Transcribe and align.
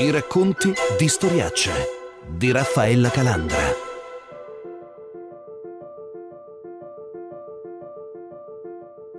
I 0.00 0.10
racconti 0.10 0.72
di 0.98 1.08
Storiaccia 1.08 1.72
di 2.26 2.50
Raffaella 2.52 3.10
Calandra. 3.10 3.58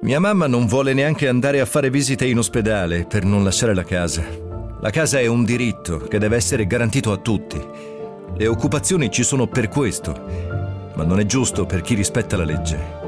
Mia 0.02 0.20
mamma 0.20 0.47
non 0.47 0.65
vuole 0.65 0.94
neanche 0.94 1.28
andare 1.28 1.59
a 1.59 1.67
fare 1.67 1.91
visite 1.91 2.25
in 2.25 2.39
ospedale 2.39 3.05
per 3.05 3.25
non 3.25 3.44
lasciare 3.44 3.75
la 3.75 3.84
casa. 3.84 4.23
La 4.80 4.89
casa 4.89 5.20
è 5.20 5.27
un 5.27 5.44
diritto 5.44 5.99
che 5.99 6.17
deve 6.17 6.38
essere 6.38 6.66
garantito 6.66 7.11
a 7.11 7.18
tutti. 7.18 7.63
Le 8.36 8.48
occupazioni 8.48 9.11
ci 9.11 9.21
sono 9.21 9.45
per 9.45 9.68
questo, 9.68 10.20
ma 10.95 11.04
non 11.04 11.20
è 11.20 11.25
giusto 11.27 11.68
per 11.68 11.82
chi 11.82 11.93
rispetta 11.93 12.38
la 12.38 12.43
legge. 12.43 13.00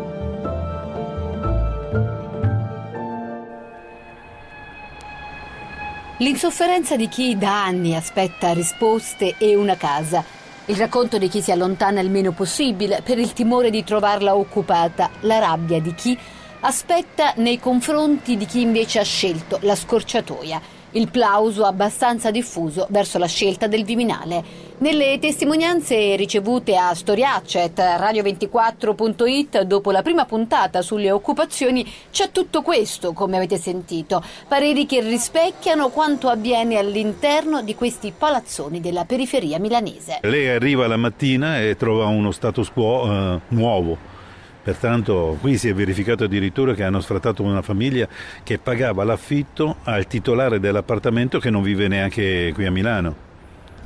L'insofferenza 6.24 6.95
di 6.95 7.09
chi 7.09 7.38
da 7.38 7.66
anni 7.66 7.98
aspetta 7.98 8.54
risposte 8.54 9.36
e 9.38 9.58
una 9.58 9.76
casa. 9.76 10.23
Il 10.68 10.77
racconto 10.77 11.18
di 11.18 11.27
chi 11.27 11.41
si 11.41 11.52
allontana 11.52 11.99
il 11.99 12.09
meno 12.09 12.32
possibile 12.32 13.02
per 13.04 13.20
il 13.20 13.34
timore 13.34 13.70
di 13.70 13.84
trovarla 13.84 14.34
occupata. 14.34 15.09
La 15.23 15.40
rabbia 15.40 15.82
di 15.82 15.94
chi 15.94 16.18
aspetta 16.62 17.34
nei 17.36 17.59
confronti 17.59 18.38
di 18.38 18.46
chi 18.46 18.62
invece 18.62 18.99
ha 18.99 19.04
scelto 19.04 19.59
la 19.63 19.76
scorciatoia 19.76 20.62
il 20.94 21.10
plauso 21.10 21.66
abbastanza 21.66 22.32
diffuso 22.32 22.88
verso 22.90 23.18
la 23.18 23.28
scelta 23.28 23.68
del 23.68 23.86
Viminale. 23.86 24.72
Nelle 24.80 25.18
testimonianze 25.20 26.16
ricevute 26.16 26.76
a 26.76 26.94
Storiacet, 26.94 27.80
radio24.it, 27.80 29.62
dopo 29.62 29.92
la 29.92 30.02
prima 30.02 30.26
puntata 30.26 30.82
sulle 30.82 31.12
occupazioni, 31.12 31.90
c'è 32.12 32.32
tutto 32.32 32.62
questo, 32.62 33.14
come 33.14 33.38
avete 33.38 33.58
sentito. 33.58 34.22
Pareri 34.48 34.86
che 34.86 35.02
rispecchiano 35.02 35.90
quanto 35.90 36.28
avviene 36.28 36.78
all'interno 36.78 37.62
di 37.62 37.76
questi 37.76 38.14
palazzoni 38.18 38.82
della 38.82 39.05
periferia 39.05 39.60
milanese. 39.60 40.20
Lei 40.22 40.50
arriva 40.50 40.88
la 40.88 40.98
mattina 40.98 41.60
e 41.60 41.78
trova 41.78 42.05
uno 42.07 42.32
status 42.32 42.70
quo 42.72 43.05
eh, 43.05 43.40
nuovo 43.50 44.13
Pertanto 44.64 45.38
qui 45.42 45.58
si 45.58 45.68
è 45.68 45.74
verificato 45.74 46.24
addirittura 46.24 46.74
che 46.74 46.84
hanno 46.84 47.02
sfrattato 47.02 47.44
una 47.44 47.62
famiglia 47.62 48.08
che 48.44 48.60
pagava 48.60 49.04
l'affitto 49.04 49.78
al 49.84 50.08
titolare 50.08 50.60
dell'appartamento 50.60 51.38
che 51.40 51.50
non 51.50 51.62
vive 51.62 51.90
neanche 51.90 52.52
qui 52.54 52.66
a 52.66 52.72
Milano. 52.72 53.32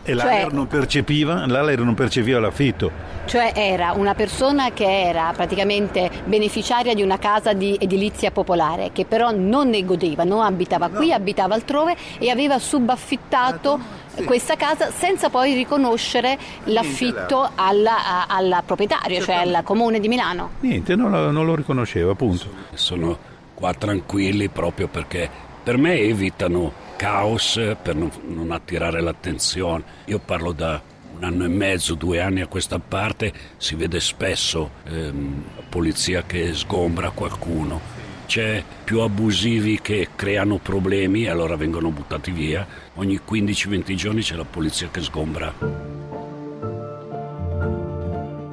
E 0.07 0.15
cioè, 0.15 0.23
l'ALER, 0.23 0.53
non 0.53 0.67
percepiva, 0.67 1.45
l'ALER 1.47 1.81
non 1.81 1.93
percepiva 1.93 2.39
l'affitto. 2.39 2.89
Cioè 3.25 3.51
era 3.53 3.91
una 3.91 4.15
persona 4.15 4.71
che 4.71 4.85
era 4.85 5.33
praticamente 5.35 6.09
beneficiaria 6.23 6.93
di 6.93 7.01
una 7.01 7.19
casa 7.19 7.51
di 7.51 7.75
edilizia 7.77 8.31
popolare, 8.31 8.91
che 8.93 9.03
però 9.03 9.31
non 9.35 9.67
ne 9.67 9.83
godeva, 9.83 10.23
non 10.23 10.45
abitava 10.45 10.87
qui, 10.87 11.09
no. 11.09 11.15
abitava 11.15 11.55
altrove 11.55 11.97
e 12.19 12.29
aveva 12.29 12.57
subaffittato 12.57 13.77
sì. 14.15 14.23
questa 14.23 14.55
casa 14.55 14.91
senza 14.91 15.29
poi 15.29 15.53
riconoscere 15.53 16.37
l'affitto 16.63 17.49
alla, 17.55 18.27
alla 18.29 18.63
proprietario, 18.65 19.21
cioè 19.21 19.35
al 19.35 19.59
comune 19.63 19.99
di 19.99 20.07
Milano. 20.07 20.51
Niente, 20.61 20.95
non 20.95 21.11
lo, 21.11 21.31
non 21.31 21.45
lo 21.45 21.53
riconosceva, 21.53 22.13
appunto. 22.13 22.45
Sono 22.75 23.17
qua 23.53 23.73
tranquilli 23.73 24.47
proprio 24.47 24.87
perché 24.87 25.29
per 25.63 25.75
me 25.75 25.99
evitano 25.99 26.85
caos 26.97 27.75
per 27.81 27.95
non, 27.95 28.11
non 28.27 28.51
attirare 28.51 28.99
l'attenzione. 28.99 29.83
Io 30.05 30.19
parlo 30.19 30.51
da 30.51 30.81
un 31.17 31.23
anno 31.23 31.45
e 31.45 31.47
mezzo, 31.47 31.95
due 31.95 32.19
anni 32.19 32.41
a 32.41 32.47
questa 32.47 32.79
parte, 32.79 33.31
si 33.57 33.75
vede 33.75 33.99
spesso 34.01 34.71
ehm, 34.85 35.43
polizia 35.69 36.23
che 36.23 36.53
sgombra 36.53 37.11
qualcuno. 37.11 37.95
C'è 38.25 38.61
più 38.83 38.99
abusivi 38.99 39.79
che 39.81 40.09
creano 40.15 40.57
problemi 40.57 41.23
e 41.23 41.29
allora 41.29 41.55
vengono 41.55 41.91
buttati 41.91 42.31
via. 42.31 42.67
Ogni 42.95 43.21
15-20 43.25 43.95
giorni 43.95 44.21
c'è 44.21 44.35
la 44.35 44.43
polizia 44.43 44.89
che 44.91 45.01
sgombra. 45.01 46.06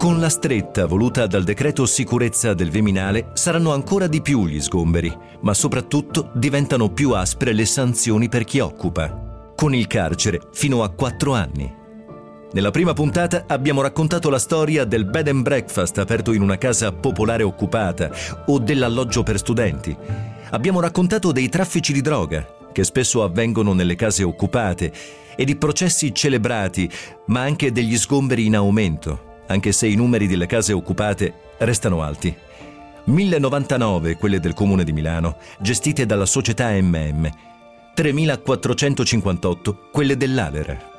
Con 0.05 0.20
la 0.20 0.28
stretta 0.28 0.84
voluta 0.84 1.27
dal 1.27 1.45
decreto 1.45 1.86
sicurezza 1.86 2.52
del 2.52 2.68
Viminale 2.68 3.30
saranno 3.33 3.73
ancora 3.73 4.06
di 4.06 4.20
più 4.20 4.46
gli 4.46 4.61
sgomberi, 4.61 5.11
ma 5.40 5.55
soprattutto 5.55 6.30
diventano 6.34 6.90
più 6.90 7.12
aspre 7.12 7.55
le 7.55 7.64
sanzioni 7.64 8.28
per 8.28 8.45
chi 8.45 8.58
occupa, 8.58 9.55
con 9.56 9.74
il 9.74 9.86
carcere 9.86 10.40
fino 10.52 10.83
a 10.83 10.90
4 10.90 11.33
anni. 11.33 11.74
Nella 12.52 12.70
prima 12.70 12.92
puntata 12.92 13.45
abbiamo 13.46 13.80
raccontato 13.80 14.28
la 14.28 14.39
storia 14.39 14.84
del 14.84 15.06
bed 15.06 15.28
and 15.28 15.42
breakfast 15.42 15.96
aperto 15.96 16.33
in 16.33 16.42
una 16.42 16.58
casa 16.58 16.92
popolare 16.92 17.42
occupata 17.42 18.11
o 18.48 18.58
dell'alloggio 18.58 19.23
per 19.23 19.39
studenti. 19.39 19.96
Abbiamo 20.51 20.80
raccontato 20.80 21.33
dei 21.33 21.48
traffici 21.48 21.95
di 21.95 22.02
droga, 22.02 22.46
che 22.73 22.84
spesso 22.84 23.23
avvengono 23.23 23.73
nelle 23.73 23.95
case 23.95 24.23
occupate, 24.23 24.92
e 25.34 25.46
di 25.46 25.57
processi 25.57 26.12
celebrati, 26.12 26.90
ma 27.28 27.40
anche 27.40 27.73
degli 27.73 27.96
sgomberi 27.96 28.45
in 28.45 28.57
aumento 28.57 29.33
anche 29.46 29.72
se 29.72 29.86
i 29.86 29.94
numeri 29.94 30.27
delle 30.27 30.46
case 30.46 30.72
occupate 30.72 31.32
restano 31.58 32.02
alti. 32.02 32.34
1099 33.05 34.16
quelle 34.16 34.40
del 34.40 34.55
Comune 34.55 34.84
di 34.84 34.92
Milano, 34.92 35.36
gestite 35.58 36.06
dalla 36.06 36.27
società 36.27 36.70
MM, 36.70 37.30
3458 37.94 39.88
quelle 39.92 40.16
dell'Alera. 40.16 40.92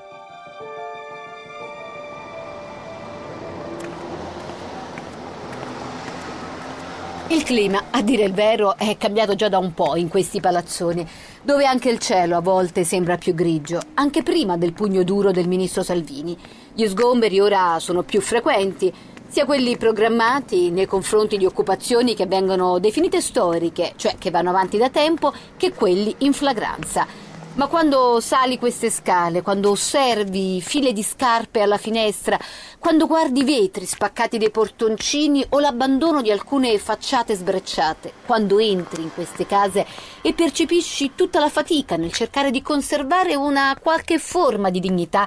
Il 7.28 7.44
clima, 7.44 7.86
a 7.90 8.04
dire 8.04 8.24
il 8.24 8.34
vero, 8.34 8.78
è 8.78 8.96
cambiato 8.98 9.34
già 9.34 9.50
da 9.50 9.58
un 9.58 9.74
po' 9.74 9.96
in 9.96 10.08
questi 10.08 10.40
palazzoni, 10.40 11.06
dove 11.42 11.66
anche 11.66 11.90
il 11.90 11.98
cielo 11.98 12.38
a 12.38 12.42
volte 12.42 12.84
sembra 12.84 13.18
più 13.18 13.34
grigio, 13.34 13.82
anche 13.96 14.22
prima 14.22 14.58
del 14.58 14.74
pugno 14.74 15.04
duro 15.04 15.32
del 15.32 15.48
ministro 15.48 15.82
Salvini. 15.82 16.38
Gli 16.78 16.90
sgomberi 16.90 17.40
ora 17.40 17.78
sono 17.80 18.04
più 18.04 18.20
frequenti, 18.20 18.94
sia 19.30 19.46
quelli 19.46 19.78
programmati 19.78 20.72
nei 20.72 20.86
confronti 20.86 21.38
di 21.38 21.46
occupazioni 21.46 22.14
che 22.14 22.26
vengono 22.26 22.80
definite 22.80 23.22
storiche, 23.22 23.94
cioè 23.96 24.18
che 24.18 24.30
vanno 24.30 24.50
avanti 24.50 24.78
da 24.78 24.90
tempo, 24.90 25.32
che 25.56 25.72
quelli 25.72 26.14
in 26.20 26.34
flagranza. 26.34 27.08
Ma 27.54 27.68
quando 27.68 28.20
sali 28.20 28.60
queste 28.60 28.90
scale, 28.90 29.42
quando 29.42 29.70
osservi 29.70 30.60
file 30.60 30.92
di 30.92 31.02
scarpe 31.02 31.62
alla 31.62 31.78
finestra, 31.78 32.38
quando 32.78 33.08
guardi 33.08 33.40
i 33.40 33.46
vetri 33.46 33.86
spaccati 33.86 34.38
dei 34.38 34.52
portoncini 34.52 35.46
o 35.52 35.60
l'abbandono 35.60 36.22
di 36.22 36.30
alcune 36.30 36.78
facciate 36.78 37.36
sbrecciate, 37.36 38.12
quando 38.26 38.60
entri 38.60 39.02
in 39.02 39.14
queste 39.14 39.46
case 39.46 39.86
e 40.22 40.34
percepisci 40.34 41.14
tutta 41.16 41.40
la 41.40 41.48
fatica 41.48 41.96
nel 41.96 42.12
cercare 42.12 42.52
di 42.52 42.62
conservare 42.62 43.34
una 43.36 43.78
qualche 43.82 44.20
forma 44.20 44.70
di 44.70 44.82
dignità, 44.82 45.26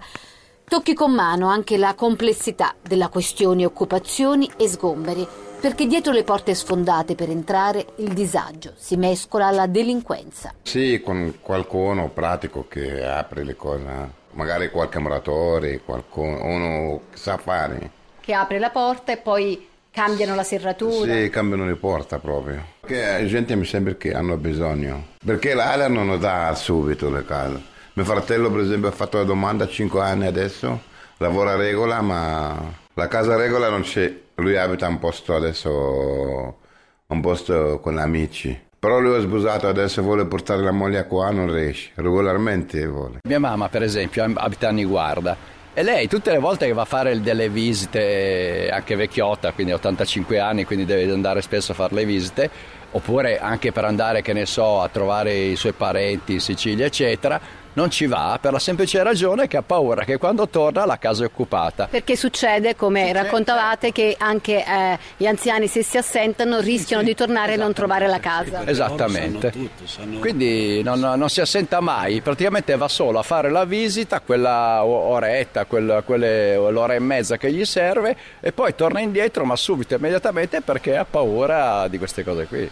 Tocchi 0.69 0.93
con 0.93 1.15
mano 1.15 1.49
anche 1.49 1.79
la 1.79 1.95
complessità 1.95 2.75
della 2.87 3.09
questione 3.09 3.65
occupazioni 3.65 4.51
e 4.59 4.69
sgomberi, 4.69 5.27
perché 5.59 5.87
dietro 5.87 6.13
le 6.13 6.25
porte 6.25 6.55
sfondate 6.55 7.15
per 7.15 7.31
entrare 7.31 7.87
il 7.97 8.13
disagio 8.13 8.75
si 8.77 8.97
mescola 8.97 9.47
alla 9.47 9.67
delinquenza. 9.67 10.53
Sì, 10.61 11.01
con 11.03 11.39
qualcuno 11.41 12.11
pratico 12.11 12.67
che 12.69 13.03
apre 13.03 13.45
le 13.45 13.57
cose, 13.57 14.11
magari 14.33 14.69
qualche 14.71 14.99
muratore, 14.99 15.81
qualcuno 15.81 16.45
uno 16.45 17.01
che 17.13 17.17
sa 17.17 17.39
fare. 17.39 17.91
Che 18.21 18.35
apre 18.35 18.59
la 18.59 18.69
porta 18.69 19.13
e 19.13 19.17
poi 19.17 19.67
cambiano 19.91 20.35
la 20.35 20.45
serratura. 20.45 21.15
Sì, 21.15 21.31
cambiano 21.31 21.65
le 21.65 21.77
porte 21.77 22.19
proprio. 22.19 22.63
Perché 22.81 23.23
la 23.23 23.27
gente 23.27 23.57
mi 23.57 23.65
sembra 23.65 23.95
che 23.95 24.13
hanno 24.13 24.37
bisogno, 24.37 25.07
perché 25.25 25.55
l'ALER 25.55 25.89
non 25.89 26.09
lo 26.09 26.19
dà 26.19 26.55
subito 26.55 27.09
le 27.09 27.25
case. 27.25 27.77
Mio 27.99 28.07
fratello 28.07 28.49
per 28.49 28.61
esempio 28.61 28.91
ha 28.91 28.93
fatto 28.93 29.17
la 29.17 29.25
domanda 29.25 29.65
a 29.65 29.69
5 29.69 30.01
anni 30.01 30.27
adesso, 30.27 30.83
lavora 31.17 31.55
a 31.55 31.57
regola 31.57 32.01
ma 32.01 32.57
la 32.95 33.09
casa 33.09 33.35
a 33.35 33.37
regola 33.37 33.71
non 33.71 33.83
c'è, 33.83 34.15
lui 34.37 34.57
abita 34.57 34.87
un 34.87 35.01
posto 35.01 35.35
adesso, 35.35 36.59
un 37.09 37.21
posto 37.21 37.81
con 37.81 37.99
amici. 37.99 38.57
Però 38.79 39.01
lui 39.01 39.19
è 39.19 39.21
sposato, 39.21 39.67
adesso 39.67 40.01
vuole 40.03 40.27
portare 40.27 40.63
la 40.63 40.71
moglie 40.71 41.09
qua, 41.09 41.33
non 41.33 41.53
riesce, 41.53 41.91
regolarmente 41.97 42.87
vuole. 42.87 43.19
Mia 43.25 43.41
mamma 43.41 43.69
per 43.69 43.83
esempio 43.83 44.23
abita 44.33 44.69
a 44.69 44.71
Niguarda 44.71 45.37
e 45.75 45.83
lei 45.83 46.07
tutte 46.07 46.31
le 46.31 46.39
volte 46.39 46.67
che 46.67 46.73
va 46.75 46.83
a 46.83 46.85
fare 46.85 47.21
delle 47.21 47.49
visite, 47.49 48.71
anche 48.73 48.95
vecchiotta, 48.95 49.51
quindi 49.51 49.73
85 49.73 50.39
anni, 50.39 50.65
quindi 50.65 50.85
deve 50.85 51.11
andare 51.13 51.43
spesso 51.43 51.73
a 51.73 51.75
fare 51.75 51.97
le 51.97 52.05
visite, 52.05 52.49
oppure 52.93 53.41
anche 53.41 53.73
per 53.73 53.85
andare, 53.85 54.23
che 54.23 54.33
ne 54.33 54.47
so, 54.47 54.83
a 54.83 54.89
trovare 54.89 55.35
i 55.35 55.57
suoi 55.57 55.73
parenti 55.73 56.35
in 56.35 56.41
Sicilia, 56.41 56.87
eccetera, 56.87 57.67
non 57.75 57.91
ci 57.91 58.07
va 58.07 58.39
per 58.41 58.53
la 58.53 58.59
semplice 58.59 59.03
ragione 59.03 59.47
che 59.47 59.57
ha 59.57 59.63
paura 59.63 60.05
che 60.05 60.17
quando 60.17 60.49
torna 60.49 60.85
la 60.85 60.99
casa 60.99 61.25
è 61.25 61.27
occupata. 61.27 61.87
Perché 61.89 62.17
succede, 62.17 62.75
come 62.75 63.07
succede. 63.07 63.23
raccontavate, 63.23 63.93
che 63.93 64.17
anche 64.19 64.65
eh, 64.65 64.99
gli 65.17 65.27
anziani 65.27 65.67
se 65.69 65.83
si 65.83 65.97
assentano 65.97 66.61
rischiano 66.61 67.03
sì, 67.03 67.09
di 67.09 67.15
tornare 67.15 67.53
esatto. 67.53 67.61
e 67.61 67.65
non 67.65 67.73
trovare 67.73 68.07
la 68.07 68.21
casa. 68.21 68.67
Esattamente. 68.67 69.51
Tutti, 69.51 69.87
sono... 69.87 70.19
Quindi 70.19 70.83
non, 70.83 70.99
non, 71.01 71.29
si 71.29 71.41
assenta 71.41 71.81
mai, 71.81 72.21
praticamente 72.21 72.77
va 72.77 72.89
solo 72.89 73.19
a 73.19 73.23
fare 73.23 73.51
la 73.51 73.65
visita, 73.65 74.21
quella 74.21 74.85
oretta, 74.85 75.65
quella, 75.65 76.03
quelle, 76.03 76.57
l'ora 76.57 76.95
e 76.95 76.99
mezza 76.99 77.37
che 77.37 77.53
gli 77.53 77.65
serve 77.65 78.17
e 78.41 78.53
poi 78.53 78.75
torna 78.75 79.01
indietro 79.01 79.45
ma 79.45 79.57
subito, 79.57 79.95
immediatamente 79.95 80.61
perché 80.61 80.97
ha 80.97 81.05
paura 81.05 81.87
di 81.89 81.99
queste 81.99 82.25
cose 82.25 82.47
qui. 82.47 82.71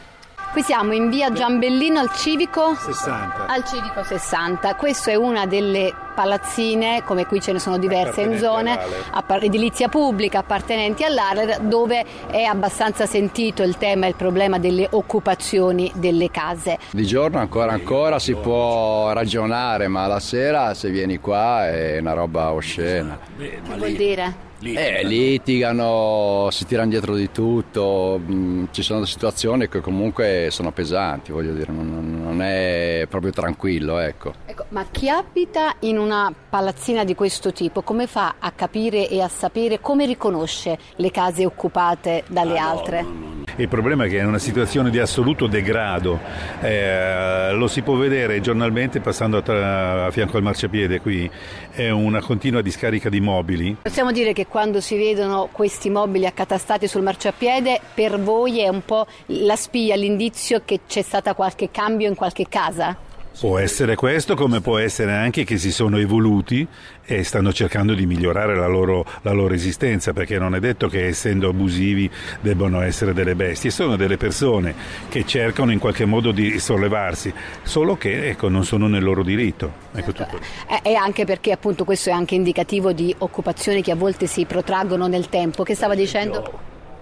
Qui 0.56 0.64
siamo 0.64 0.94
in 0.94 1.10
via 1.10 1.30
Giambellino 1.30 2.00
al 2.00 2.10
Civico 2.14 2.74
60. 2.74 3.44
al 3.46 3.62
Civico 3.62 4.02
60. 4.02 4.74
Questa 4.76 5.10
è 5.10 5.14
una 5.14 5.44
delle 5.44 5.92
palazzine, 6.14 7.02
come 7.04 7.26
qui 7.26 7.42
ce 7.42 7.52
ne 7.52 7.58
sono 7.58 7.76
diverse 7.76 8.22
in 8.22 8.38
zone, 8.38 8.78
appar- 9.10 9.42
edilizia 9.42 9.90
pubblica 9.90 10.38
appartenenti 10.38 11.04
all'ARER, 11.04 11.60
dove 11.60 12.02
è 12.30 12.42
abbastanza 12.44 13.04
sentito 13.04 13.62
il 13.62 13.76
tema 13.76 14.06
e 14.06 14.08
il 14.08 14.14
problema 14.14 14.58
delle 14.58 14.88
occupazioni 14.90 15.92
delle 15.94 16.30
case. 16.30 16.78
Di 16.90 17.04
giorno 17.04 17.38
ancora 17.38 17.72
ancora 17.72 18.18
si 18.18 18.34
può 18.34 19.12
ragionare, 19.12 19.88
ma 19.88 20.06
la 20.06 20.20
sera 20.20 20.72
se 20.72 20.88
vieni 20.88 21.18
qua 21.18 21.68
è 21.68 21.98
una 21.98 22.14
roba 22.14 22.52
oscena. 22.52 23.18
Che 23.36 23.60
vuol 23.62 23.92
dire? 23.92 24.45
Lì- 24.60 24.74
Eh, 24.74 25.02
litigano, 25.04 26.48
si 26.50 26.64
tirano 26.66 26.90
dietro 26.90 27.14
di 27.14 27.30
tutto, 27.30 28.18
mh, 28.24 28.68
ci 28.70 28.82
sono 28.82 29.04
situazioni 29.04 29.68
che 29.68 29.80
comunque 29.80 30.48
sono 30.50 30.72
pesanti, 30.72 31.32
voglio 31.32 31.52
dire, 31.52 31.72
non, 31.72 32.20
non 32.22 32.42
è 32.42 33.06
proprio 33.08 33.32
tranquillo, 33.32 33.98
ecco. 33.98 34.32
Ecco, 34.46 34.64
ma 34.70 34.84
chi 34.90 35.08
abita 35.08 35.76
in 35.80 35.98
una 35.98 36.32
palazzina 36.48 37.04
di 37.04 37.14
questo 37.14 37.52
tipo, 37.52 37.82
come 37.82 38.06
fa 38.06 38.36
a 38.38 38.50
capire 38.52 39.08
e 39.08 39.20
a 39.20 39.28
sapere 39.28 39.80
come 39.80 40.06
riconosce 40.06 40.78
le 40.96 41.10
case 41.10 41.44
occupate 41.44 42.24
dalle 42.28 42.58
Ah, 42.58 42.64
no, 42.64 42.68
altre? 42.70 43.02
no, 43.02 43.08
no, 43.08 43.14
no. 43.18 43.35
Il 43.58 43.68
problema 43.68 44.04
è 44.04 44.08
che 44.08 44.18
è 44.18 44.24
una 44.24 44.38
situazione 44.38 44.90
di 44.90 44.98
assoluto 44.98 45.46
degrado, 45.46 46.20
Eh, 46.60 47.52
lo 47.52 47.68
si 47.68 47.82
può 47.82 47.94
vedere 47.96 48.40
giornalmente 48.40 49.00
passando 49.00 49.40
tra- 49.42 50.06
a 50.06 50.10
fianco 50.10 50.36
al 50.36 50.42
marciapiede 50.42 51.00
qui, 51.00 51.30
è 51.72 51.88
una 51.90 52.20
continua 52.20 52.60
discarica 52.60 53.08
di 53.08 53.20
mobili. 53.20 53.76
Possiamo 53.82 54.12
dire 54.12 54.32
che 54.32 54.46
quando 54.46 54.80
si 54.80 54.96
vedono 54.96 55.48
questi 55.52 55.88
mobili 55.88 56.26
accatastati 56.26 56.86
sul 56.86 57.02
marciapiede, 57.02 57.80
per 57.94 58.20
voi 58.20 58.60
è 58.60 58.68
un 58.68 58.84
po' 58.84 59.06
la 59.26 59.56
spia, 59.56 59.96
l'indizio 59.96 60.62
che 60.64 60.80
c'è 60.86 61.02
stata 61.02 61.34
qualche 61.34 61.70
cambio 61.70 62.08
in 62.08 62.14
qualche 62.14 62.46
casa? 62.48 63.05
Può 63.38 63.58
essere 63.58 63.96
questo 63.96 64.34
come 64.34 64.62
può 64.62 64.78
essere 64.78 65.12
anche 65.12 65.44
che 65.44 65.58
si 65.58 65.70
sono 65.70 65.98
evoluti 65.98 66.66
e 67.04 67.22
stanno 67.22 67.52
cercando 67.52 67.92
di 67.92 68.06
migliorare 68.06 68.56
la 68.56 68.66
loro, 68.66 69.04
la 69.20 69.32
loro 69.32 69.52
esistenza 69.52 70.14
perché 70.14 70.38
non 70.38 70.54
è 70.54 70.58
detto 70.58 70.88
che 70.88 71.06
essendo 71.06 71.50
abusivi 71.50 72.10
debbano 72.40 72.80
essere 72.80 73.12
delle 73.12 73.34
bestie, 73.34 73.70
sono 73.70 73.96
delle 73.96 74.16
persone 74.16 74.74
che 75.10 75.26
cercano 75.26 75.70
in 75.70 75.78
qualche 75.78 76.06
modo 76.06 76.32
di 76.32 76.58
sollevarsi, 76.58 77.30
solo 77.62 77.98
che 77.98 78.30
ecco, 78.30 78.48
non 78.48 78.64
sono 78.64 78.88
nel 78.88 79.02
loro 79.02 79.22
diritto. 79.22 79.70
Ecco 79.92 80.12
tutto. 80.12 80.40
Eh, 80.66 80.90
E 80.90 80.94
anche 80.94 81.26
perché 81.26 81.52
appunto 81.52 81.84
questo 81.84 82.08
è 82.08 82.12
anche 82.12 82.34
indicativo 82.34 82.92
di 82.92 83.14
occupazioni 83.18 83.82
che 83.82 83.90
a 83.90 83.96
volte 83.96 84.26
si 84.26 84.46
protraggono 84.46 85.08
nel 85.08 85.28
tempo. 85.28 85.62
Che 85.62 85.74
stava 85.74 85.94
dicendo? 85.94 86.58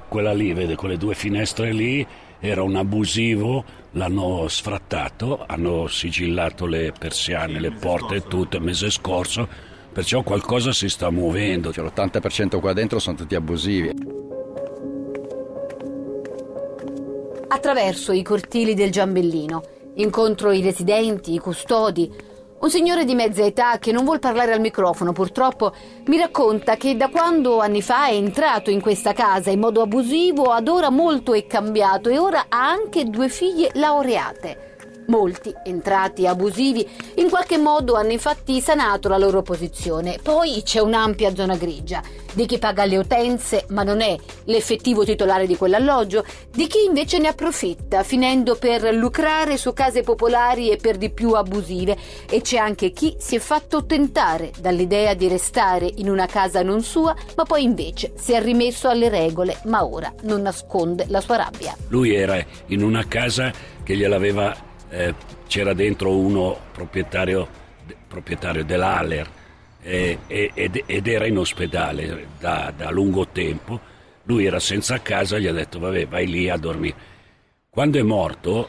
Quella 0.08 0.32
lì, 0.32 0.52
vede, 0.52 0.74
quelle 0.74 0.96
due 0.96 1.14
finestre 1.14 1.72
lì, 1.72 2.04
era 2.44 2.62
un 2.62 2.76
abusivo, 2.76 3.64
l'hanno 3.92 4.46
sfrattato, 4.48 5.44
hanno 5.46 5.86
sigillato 5.86 6.66
le 6.66 6.92
persiane, 6.96 7.58
le 7.58 7.70
porte 7.70 8.16
e 8.16 8.22
tutto 8.24 8.58
il 8.58 8.62
mese 8.62 8.90
scorso, 8.90 9.48
perciò 9.90 10.22
qualcosa 10.22 10.70
si 10.70 10.90
sta 10.90 11.08
muovendo. 11.08 11.72
Cioè, 11.72 11.82
l'80% 11.82 12.60
qua 12.60 12.74
dentro 12.74 12.98
sono 12.98 13.16
tutti 13.16 13.34
abusivi. 13.34 13.92
Attraverso 17.48 18.12
i 18.12 18.22
cortili 18.22 18.74
del 18.74 18.90
Giambellino 18.90 19.62
incontro 19.94 20.52
i 20.52 20.60
residenti, 20.60 21.32
i 21.32 21.38
custodi. 21.38 22.12
Un 22.64 22.70
signore 22.70 23.04
di 23.04 23.14
mezza 23.14 23.44
età 23.44 23.76
che 23.78 23.92
non 23.92 24.04
vuol 24.04 24.20
parlare 24.20 24.54
al 24.54 24.60
microfono 24.60 25.12
purtroppo 25.12 25.74
mi 26.06 26.16
racconta 26.16 26.76
che 26.76 26.96
da 26.96 27.10
quando 27.10 27.60
anni 27.60 27.82
fa 27.82 28.06
è 28.06 28.14
entrato 28.14 28.70
in 28.70 28.80
questa 28.80 29.12
casa 29.12 29.50
in 29.50 29.60
modo 29.60 29.82
abusivo 29.82 30.44
ad 30.44 30.68
ora 30.68 30.88
molto 30.88 31.34
è 31.34 31.46
cambiato 31.46 32.08
e 32.08 32.16
ora 32.16 32.46
ha 32.48 32.66
anche 32.66 33.04
due 33.04 33.28
figlie 33.28 33.68
laureate. 33.74 34.73
Molti, 35.06 35.54
entrati 35.64 36.26
abusivi, 36.26 36.88
in 37.16 37.28
qualche 37.28 37.58
modo 37.58 37.94
hanno 37.94 38.12
infatti 38.12 38.60
sanato 38.60 39.08
la 39.08 39.18
loro 39.18 39.42
posizione. 39.42 40.18
Poi 40.22 40.62
c'è 40.64 40.80
un'ampia 40.80 41.34
zona 41.34 41.56
grigia 41.56 42.02
di 42.34 42.46
chi 42.46 42.58
paga 42.58 42.84
le 42.84 42.96
utenze 42.96 43.64
ma 43.68 43.82
non 43.84 44.00
è 44.00 44.16
l'effettivo 44.44 45.04
titolare 45.04 45.46
di 45.46 45.56
quell'alloggio, 45.56 46.24
di 46.50 46.66
chi 46.66 46.84
invece 46.84 47.18
ne 47.18 47.28
approfitta, 47.28 48.02
finendo 48.02 48.56
per 48.56 48.92
lucrare 48.94 49.56
su 49.56 49.72
case 49.72 50.02
popolari 50.02 50.70
e 50.70 50.76
per 50.76 50.96
di 50.96 51.10
più 51.10 51.32
abusive. 51.32 51.96
E 52.28 52.40
c'è 52.40 52.56
anche 52.56 52.90
chi 52.90 53.14
si 53.18 53.36
è 53.36 53.38
fatto 53.38 53.86
tentare 53.86 54.50
dall'idea 54.60 55.14
di 55.14 55.28
restare 55.28 55.90
in 55.96 56.10
una 56.10 56.26
casa 56.26 56.62
non 56.62 56.82
sua, 56.82 57.14
ma 57.36 57.44
poi 57.44 57.62
invece 57.62 58.12
si 58.16 58.32
è 58.32 58.42
rimesso 58.42 58.88
alle 58.88 59.08
regole, 59.08 59.58
ma 59.64 59.84
ora 59.84 60.12
non 60.22 60.42
nasconde 60.42 61.06
la 61.08 61.20
sua 61.20 61.36
rabbia. 61.36 61.76
Lui 61.88 62.14
era 62.14 62.44
in 62.66 62.82
una 62.82 63.06
casa 63.06 63.52
che 63.82 63.96
gliel'aveva, 63.96 64.54
eh, 64.94 65.14
c'era 65.48 65.72
dentro 65.74 66.16
uno 66.16 66.56
proprietario, 66.72 67.48
proprietario 68.06 68.64
dell'Aler 68.64 69.28
eh, 69.82 70.18
ed, 70.26 70.82
ed 70.86 71.06
era 71.08 71.26
in 71.26 71.36
ospedale 71.38 72.26
da, 72.38 72.72
da 72.74 72.90
lungo 72.90 73.26
tempo. 73.28 73.80
Lui 74.24 74.46
era 74.46 74.58
senza 74.60 75.00
casa, 75.02 75.38
gli 75.38 75.46
ha 75.46 75.52
detto 75.52 75.78
vabbè 75.78 76.06
vai 76.06 76.26
lì 76.26 76.48
a 76.48 76.56
dormire. 76.56 76.94
Quando 77.68 77.98
è 77.98 78.02
morto, 78.02 78.68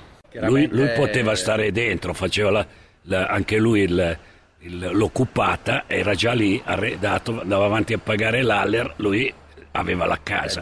lui, 0.49 0.67
lui 0.67 0.87
poteva 0.95 1.31
stare 1.35 1.71
dentro, 1.71 2.13
faceva 2.13 2.49
la- 2.51 2.67
la- 3.03 3.25
anche 3.27 3.57
lui 3.57 3.81
il- 3.81 4.17
il- 4.59 4.89
l'occupata, 4.93 5.83
era 5.87 6.13
già 6.15 6.33
lì 6.33 6.59
arredato, 6.65 7.39
andava 7.41 7.65
avanti 7.65 7.93
a 7.93 7.99
pagare 7.99 8.41
l'Aler, 8.41 8.93
lui 8.97 9.31
aveva 9.71 10.05
la 10.07 10.19
casa. 10.21 10.59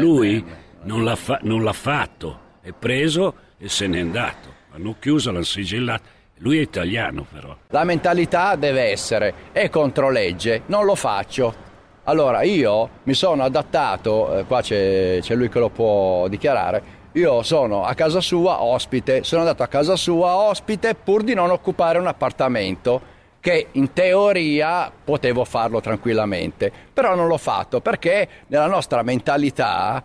Lui 0.00 0.42
non 0.84 1.04
l'ha, 1.04 1.16
fa- 1.16 1.38
non 1.42 1.62
l'ha 1.62 1.72
fatto, 1.74 2.40
è 2.62 2.72
preso 2.72 3.34
e 3.58 3.68
se 3.68 3.86
n'è 3.86 4.00
andato. 4.00 4.51
L'hanno 4.72 4.96
chiuso, 4.98 5.30
l'hanno 5.30 5.44
sigillato. 5.44 6.20
Lui 6.38 6.58
è 6.58 6.62
italiano 6.62 7.26
però. 7.30 7.54
La 7.68 7.84
mentalità 7.84 8.56
deve 8.56 8.84
essere 8.84 9.34
è 9.52 9.68
contro 9.68 10.10
legge, 10.10 10.62
non 10.66 10.84
lo 10.84 10.94
faccio. 10.94 11.70
Allora 12.04 12.42
io 12.42 12.88
mi 13.04 13.14
sono 13.14 13.44
adattato, 13.44 14.38
eh, 14.38 14.44
qua 14.44 14.60
c'è, 14.60 15.18
c'è 15.20 15.34
lui 15.34 15.48
che 15.48 15.60
lo 15.60 15.68
può 15.68 16.26
dichiarare, 16.26 16.82
io 17.12 17.42
sono 17.42 17.84
a 17.84 17.94
casa 17.94 18.20
sua 18.20 18.62
ospite, 18.62 19.22
sono 19.22 19.42
andato 19.42 19.62
a 19.62 19.68
casa 19.68 19.94
sua 19.94 20.34
ospite 20.34 20.94
pur 20.94 21.22
di 21.22 21.34
non 21.34 21.50
occupare 21.50 21.98
un 21.98 22.06
appartamento 22.08 23.10
che 23.38 23.68
in 23.72 23.92
teoria 23.92 24.90
potevo 25.04 25.44
farlo 25.44 25.80
tranquillamente, 25.80 26.72
però 26.92 27.14
non 27.14 27.28
l'ho 27.28 27.38
fatto 27.38 27.80
perché 27.80 28.28
nella 28.46 28.66
nostra 28.66 29.02
mentalità 29.02 30.02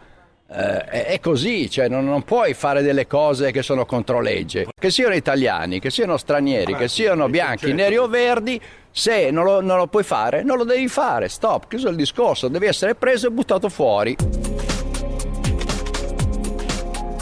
eh, 0.49 1.05
è, 1.05 1.19
così, 1.19 1.69
cioè 1.69 1.89
non, 1.89 2.05
non 2.05 2.23
puoi 2.23 2.53
fare 2.53 2.81
delle 2.81 3.05
cose 3.05 3.51
che 3.51 3.61
sono 3.61 3.85
contro 3.85 4.21
legge. 4.21 4.67
Che 4.79 4.89
siano 4.89 5.13
italiani, 5.13 5.79
che 5.79 5.89
siano 5.89 6.17
stranieri, 6.17 6.75
che 6.75 6.87
siano 6.87 7.27
bianchi, 7.27 7.73
neri 7.73 7.97
o 7.97 8.07
verdi, 8.07 8.59
se 8.89 9.29
non 9.29 9.43
lo, 9.43 9.61
non 9.61 9.77
lo 9.77 9.87
puoi 9.87 10.03
fare, 10.03 10.43
non 10.43 10.57
lo 10.57 10.63
devi 10.63 10.87
fare. 10.87 11.27
Stop, 11.27 11.67
chiuso 11.67 11.89
il 11.89 11.95
discorso, 11.95 12.47
devi 12.47 12.65
essere 12.65 12.95
preso 12.95 13.27
e 13.27 13.31
buttato 13.31 13.69
fuori. 13.69 14.66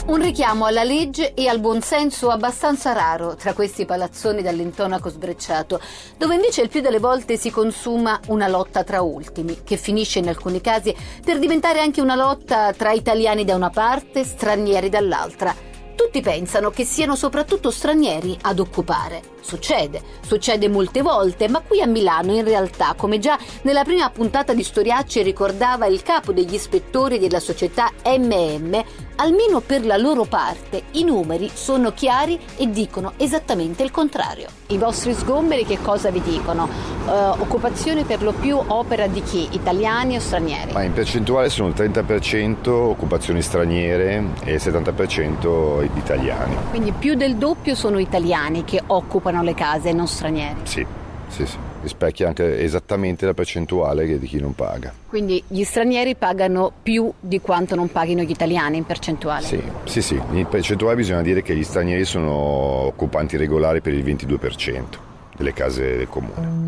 Un 0.06 0.22
richiamo 0.22 0.66
alla 0.66 0.84
legge 0.84 1.34
e 1.34 1.48
al 1.48 1.58
buonsenso 1.58 2.30
abbastanza 2.30 2.92
raro 2.92 3.34
tra 3.34 3.54
questi 3.54 3.84
palazzoni 3.84 4.40
dall'intonaco 4.40 5.08
sbrecciato, 5.08 5.80
dove 6.16 6.36
invece 6.36 6.62
il 6.62 6.68
più 6.68 6.80
delle 6.80 7.00
volte 7.00 7.36
si 7.36 7.50
consuma 7.50 8.20
una 8.28 8.46
lotta 8.46 8.84
tra 8.84 9.02
ultimi, 9.02 9.64
che 9.64 9.76
finisce 9.76 10.20
in 10.20 10.28
alcuni 10.28 10.60
casi 10.60 10.94
per 11.24 11.40
diventare 11.40 11.80
anche 11.80 12.00
una 12.00 12.14
lotta 12.14 12.72
tra 12.72 12.92
italiani 12.92 13.44
da 13.44 13.56
una 13.56 13.70
parte, 13.70 14.22
stranieri 14.22 14.88
dall'altra. 14.88 15.52
Tutti 15.96 16.20
pensano 16.20 16.70
che 16.70 16.84
siano 16.84 17.16
soprattutto 17.16 17.70
stranieri 17.72 18.38
ad 18.42 18.60
occupare. 18.60 19.22
Succede, 19.40 20.02
succede 20.20 20.68
molte 20.68 21.02
volte, 21.02 21.48
ma 21.48 21.62
qui 21.66 21.80
a 21.80 21.86
Milano 21.86 22.34
in 22.34 22.44
realtà, 22.44 22.94
come 22.96 23.18
già 23.18 23.38
nella 23.62 23.82
prima 23.82 24.10
puntata 24.10 24.52
di 24.52 24.62
Storiacci 24.62 25.22
ricordava 25.22 25.86
il 25.86 26.02
capo 26.02 26.32
degli 26.32 26.54
ispettori 26.54 27.18
della 27.18 27.40
società 27.40 27.90
MM, 28.04 28.84
almeno 29.16 29.60
per 29.60 29.84
la 29.84 29.96
loro 29.96 30.24
parte 30.24 30.84
i 30.92 31.04
numeri 31.04 31.50
sono 31.52 31.92
chiari 31.92 32.38
e 32.56 32.70
dicono 32.70 33.12
esattamente 33.16 33.82
il 33.82 33.90
contrario. 33.90 34.48
I 34.68 34.78
vostri 34.78 35.14
sgomberi 35.14 35.64
che 35.64 35.78
cosa 35.80 36.10
vi 36.10 36.20
dicono? 36.20 36.68
Eh, 37.06 37.10
occupazione 37.10 38.04
per 38.04 38.22
lo 38.22 38.32
più 38.32 38.56
opera 38.56 39.06
di 39.06 39.22
chi? 39.22 39.48
Italiani 39.52 40.16
o 40.16 40.20
stranieri? 40.20 40.72
Ma 40.72 40.82
in 40.82 40.92
percentuale 40.92 41.48
sono 41.48 41.68
il 41.68 41.74
30% 41.74 42.68
occupazioni 42.68 43.42
straniere 43.42 44.24
e 44.44 44.54
il 44.54 44.60
70% 44.62 45.88
italiani. 45.96 46.56
Quindi 46.70 46.92
più 46.92 47.14
del 47.14 47.36
doppio 47.36 47.74
sono 47.74 47.98
italiani 47.98 48.64
che 48.64 48.82
occupano 48.86 49.42
le 49.42 49.54
case, 49.54 49.92
non 49.92 50.06
stranieri. 50.06 50.60
Sì, 50.64 50.86
sì, 51.28 51.46
sì. 51.46 51.65
Rispecchia 51.82 52.26
anche 52.28 52.60
esattamente 52.60 53.26
la 53.26 53.34
percentuale 53.34 54.06
che- 54.06 54.18
di 54.18 54.26
chi 54.26 54.40
non 54.40 54.54
paga. 54.54 54.92
Quindi 55.08 55.42
gli 55.46 55.62
stranieri 55.62 56.14
pagano 56.16 56.72
più 56.82 57.12
di 57.20 57.40
quanto 57.40 57.74
non 57.74 57.90
paghino 57.90 58.22
gli 58.22 58.30
italiani 58.30 58.78
in 58.78 58.84
percentuale. 58.84 59.44
Sì, 59.44 59.62
sì, 59.84 60.02
sì. 60.02 60.20
In 60.32 60.46
percentuale 60.48 60.96
bisogna 60.96 61.22
dire 61.22 61.42
che 61.42 61.54
gli 61.54 61.64
stranieri 61.64 62.04
sono 62.04 62.32
occupanti 62.32 63.36
regolari 63.36 63.80
per 63.80 63.94
il 63.94 64.02
22% 64.02 64.98
delle 65.36 65.52
case 65.52 65.96
del 65.96 66.08
comune. 66.08 66.64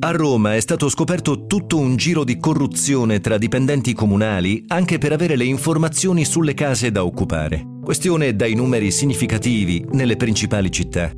A 0.00 0.10
Roma 0.10 0.54
è 0.54 0.60
stato 0.60 0.90
scoperto 0.90 1.46
tutto 1.46 1.78
un 1.78 1.96
giro 1.96 2.24
di 2.24 2.36
corruzione 2.36 3.20
tra 3.20 3.38
dipendenti 3.38 3.94
comunali 3.94 4.62
anche 4.66 4.98
per 4.98 5.12
avere 5.12 5.34
le 5.34 5.44
informazioni 5.44 6.26
sulle 6.26 6.52
case 6.52 6.90
da 6.90 7.06
occupare. 7.06 7.73
Questione 7.84 8.34
dai 8.34 8.54
numeri 8.54 8.90
significativi 8.90 9.84
nelle 9.92 10.16
principali 10.16 10.70
città. 10.70 11.12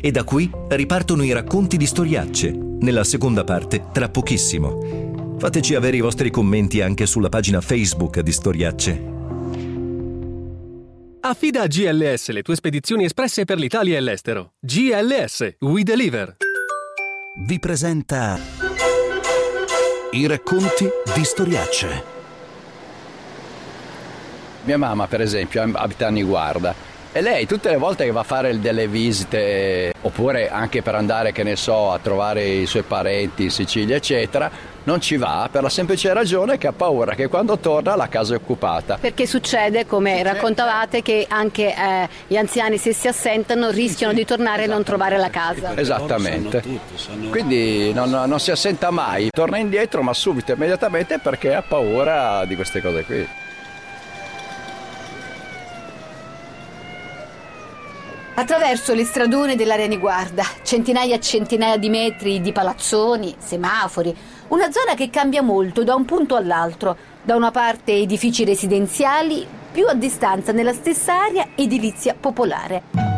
E 0.00 0.10
da 0.10 0.24
qui 0.24 0.50
ripartono 0.68 1.22
i 1.22 1.30
racconti 1.32 1.76
di 1.76 1.84
storiacce, 1.84 2.50
nella 2.50 3.04
seconda 3.04 3.44
parte 3.44 3.88
tra 3.92 4.08
pochissimo. 4.08 5.36
Fateci 5.38 5.74
avere 5.74 5.98
i 5.98 6.00
vostri 6.00 6.30
commenti 6.30 6.80
anche 6.80 7.04
sulla 7.04 7.28
pagina 7.28 7.60
Facebook 7.60 8.20
di 8.20 8.32
Storiacce. 8.32 9.14
Affida 11.20 11.62
a 11.62 11.66
GLS 11.66 12.30
le 12.30 12.42
tue 12.42 12.54
spedizioni 12.54 13.04
espresse 13.04 13.44
per 13.44 13.58
l'Italia 13.58 13.98
e 13.98 14.00
l'estero. 14.00 14.54
GLS, 14.60 15.56
We 15.60 15.82
Deliver. 15.82 16.36
Vi 17.46 17.58
presenta 17.58 18.38
i 20.12 20.26
racconti 20.26 20.88
di 21.14 21.24
storiacce. 21.24 22.15
Mia 24.66 24.78
mamma, 24.78 25.06
per 25.06 25.20
esempio, 25.20 25.62
abita 25.62 26.08
a 26.08 26.10
Niguarda 26.10 26.94
e 27.16 27.22
lei 27.22 27.46
tutte 27.46 27.70
le 27.70 27.78
volte 27.78 28.04
che 28.04 28.10
va 28.10 28.20
a 28.20 28.24
fare 28.24 28.60
delle 28.60 28.88
visite, 28.88 29.90
oppure 30.02 30.50
anche 30.50 30.82
per 30.82 30.94
andare, 30.96 31.32
che 31.32 31.44
ne 31.44 31.56
so, 31.56 31.90
a 31.90 31.98
trovare 31.98 32.44
i 32.44 32.66
suoi 32.66 32.82
parenti 32.82 33.44
in 33.44 33.50
Sicilia, 33.50 33.96
eccetera, 33.96 34.50
non 34.82 35.00
ci 35.00 35.16
va 35.16 35.48
per 35.50 35.62
la 35.62 35.70
semplice 35.70 36.12
ragione 36.12 36.58
che 36.58 36.66
ha 36.66 36.72
paura 36.72 37.14
che 37.14 37.28
quando 37.28 37.56
torna 37.58 37.96
la 37.96 38.08
casa 38.08 38.34
è 38.34 38.36
occupata. 38.36 38.98
Perché 39.00 39.26
succede, 39.26 39.86
come 39.86 40.22
raccontavate, 40.22 41.00
che 41.00 41.24
anche 41.26 41.74
eh, 41.74 42.08
gli 42.26 42.36
anziani 42.36 42.76
se 42.76 42.92
si 42.92 43.08
assentano 43.08 43.70
rischiano 43.70 44.12
di 44.12 44.26
tornare 44.26 44.64
e 44.64 44.66
non 44.66 44.82
trovare 44.82 45.16
la 45.16 45.30
casa. 45.30 45.74
Esattamente. 45.74 46.62
Quindi 47.30 47.94
non, 47.94 48.10
non 48.10 48.38
si 48.40 48.50
assenta 48.50 48.90
mai, 48.90 49.30
torna 49.30 49.56
indietro 49.56 50.02
ma 50.02 50.12
subito, 50.12 50.52
immediatamente 50.52 51.18
perché 51.18 51.54
ha 51.54 51.62
paura 51.62 52.44
di 52.44 52.56
queste 52.56 52.82
cose 52.82 53.04
qui. 53.04 53.26
Attraverso 58.38 58.92
le 58.92 59.04
stradone 59.04 59.56
dell'area 59.56 59.86
Niguarda, 59.86 60.44
centinaia 60.62 61.14
e 61.14 61.20
centinaia 61.20 61.78
di 61.78 61.88
metri 61.88 62.42
di 62.42 62.52
palazzoni, 62.52 63.34
semafori, 63.38 64.14
una 64.48 64.70
zona 64.70 64.92
che 64.94 65.08
cambia 65.08 65.40
molto 65.40 65.82
da 65.84 65.94
un 65.94 66.04
punto 66.04 66.36
all'altro. 66.36 66.98
Da 67.22 67.34
una 67.34 67.50
parte 67.50 67.94
edifici 67.94 68.44
residenziali, 68.44 69.46
più 69.72 69.86
a 69.86 69.94
distanza 69.94 70.52
nella 70.52 70.74
stessa 70.74 71.24
area 71.24 71.48
edilizia 71.54 72.14
popolare. 72.14 73.14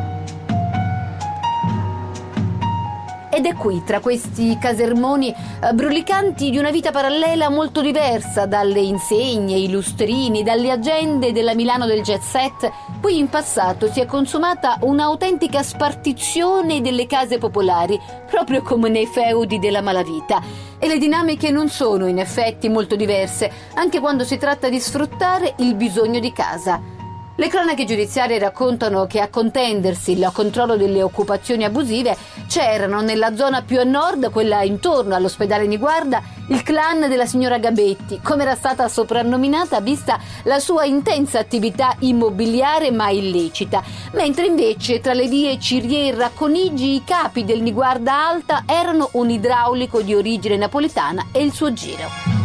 Ed 3.38 3.46
è 3.46 3.54
qui, 3.54 3.84
tra 3.84 4.00
questi 4.00 4.58
casermoni 4.58 5.30
eh, 5.30 5.72
brulicanti 5.72 6.50
di 6.50 6.58
una 6.58 6.72
vita 6.72 6.90
parallela 6.90 7.48
molto 7.50 7.82
diversa 7.82 8.46
dalle 8.46 8.80
insegne, 8.80 9.56
i 9.56 9.70
lustrini, 9.70 10.42
dalle 10.42 10.72
agende 10.72 11.30
della 11.30 11.54
Milano 11.54 11.86
del 11.86 12.02
jet 12.02 12.20
set, 12.20 12.68
qui 13.00 13.18
in 13.18 13.28
passato 13.28 13.90
si 13.90 14.00
è 14.00 14.06
consumata 14.06 14.78
un'autentica 14.82 15.62
spartizione 15.62 16.80
delle 16.80 17.06
case 17.06 17.38
popolari, 17.38 17.98
proprio 18.30 18.62
come 18.62 18.88
nei 18.88 19.06
feudi 19.06 19.58
della 19.58 19.80
malavita. 19.82 20.42
E 20.78 20.86
le 20.86 20.98
dinamiche 20.98 21.50
non 21.50 21.68
sono 21.68 22.06
in 22.06 22.18
effetti 22.18 22.68
molto 22.68 22.96
diverse, 22.96 23.50
anche 23.74 24.00
quando 24.00 24.24
si 24.24 24.36
tratta 24.36 24.68
di 24.68 24.80
sfruttare 24.80 25.54
il 25.58 25.74
bisogno 25.74 26.20
di 26.20 26.32
casa. 26.32 26.97
Le 27.40 27.46
cronache 27.46 27.84
giudiziarie 27.84 28.36
raccontano 28.40 29.06
che 29.06 29.20
a 29.20 29.28
contendersi 29.28 30.10
il 30.10 30.28
controllo 30.32 30.76
delle 30.76 31.04
occupazioni 31.04 31.62
abusive 31.62 32.16
c'erano 32.48 33.00
nella 33.00 33.36
zona 33.36 33.62
più 33.62 33.78
a 33.78 33.84
nord, 33.84 34.32
quella 34.32 34.62
intorno 34.62 35.14
all'ospedale 35.14 35.68
Niguarda, 35.68 36.20
il 36.48 36.64
clan 36.64 37.08
della 37.08 37.26
signora 37.26 37.58
Gabetti, 37.58 38.18
come 38.24 38.42
era 38.42 38.56
stata 38.56 38.88
soprannominata 38.88 39.78
vista 39.80 40.18
la 40.42 40.58
sua 40.58 40.84
intensa 40.84 41.38
attività 41.38 41.94
immobiliare 42.00 42.90
ma 42.90 43.08
illecita, 43.10 43.84
mentre 44.14 44.46
invece 44.46 44.98
tra 44.98 45.12
le 45.12 45.28
vie 45.28 45.60
Cirie 45.60 46.08
e 46.08 46.16
Racconigi 46.16 46.96
i 46.96 47.04
capi 47.04 47.44
del 47.44 47.62
Niguarda 47.62 48.26
Alta 48.26 48.64
erano 48.66 49.10
un 49.12 49.30
idraulico 49.30 50.02
di 50.02 50.12
origine 50.12 50.56
napoletana 50.56 51.28
e 51.30 51.44
il 51.44 51.52
suo 51.52 51.72
giro. 51.72 52.37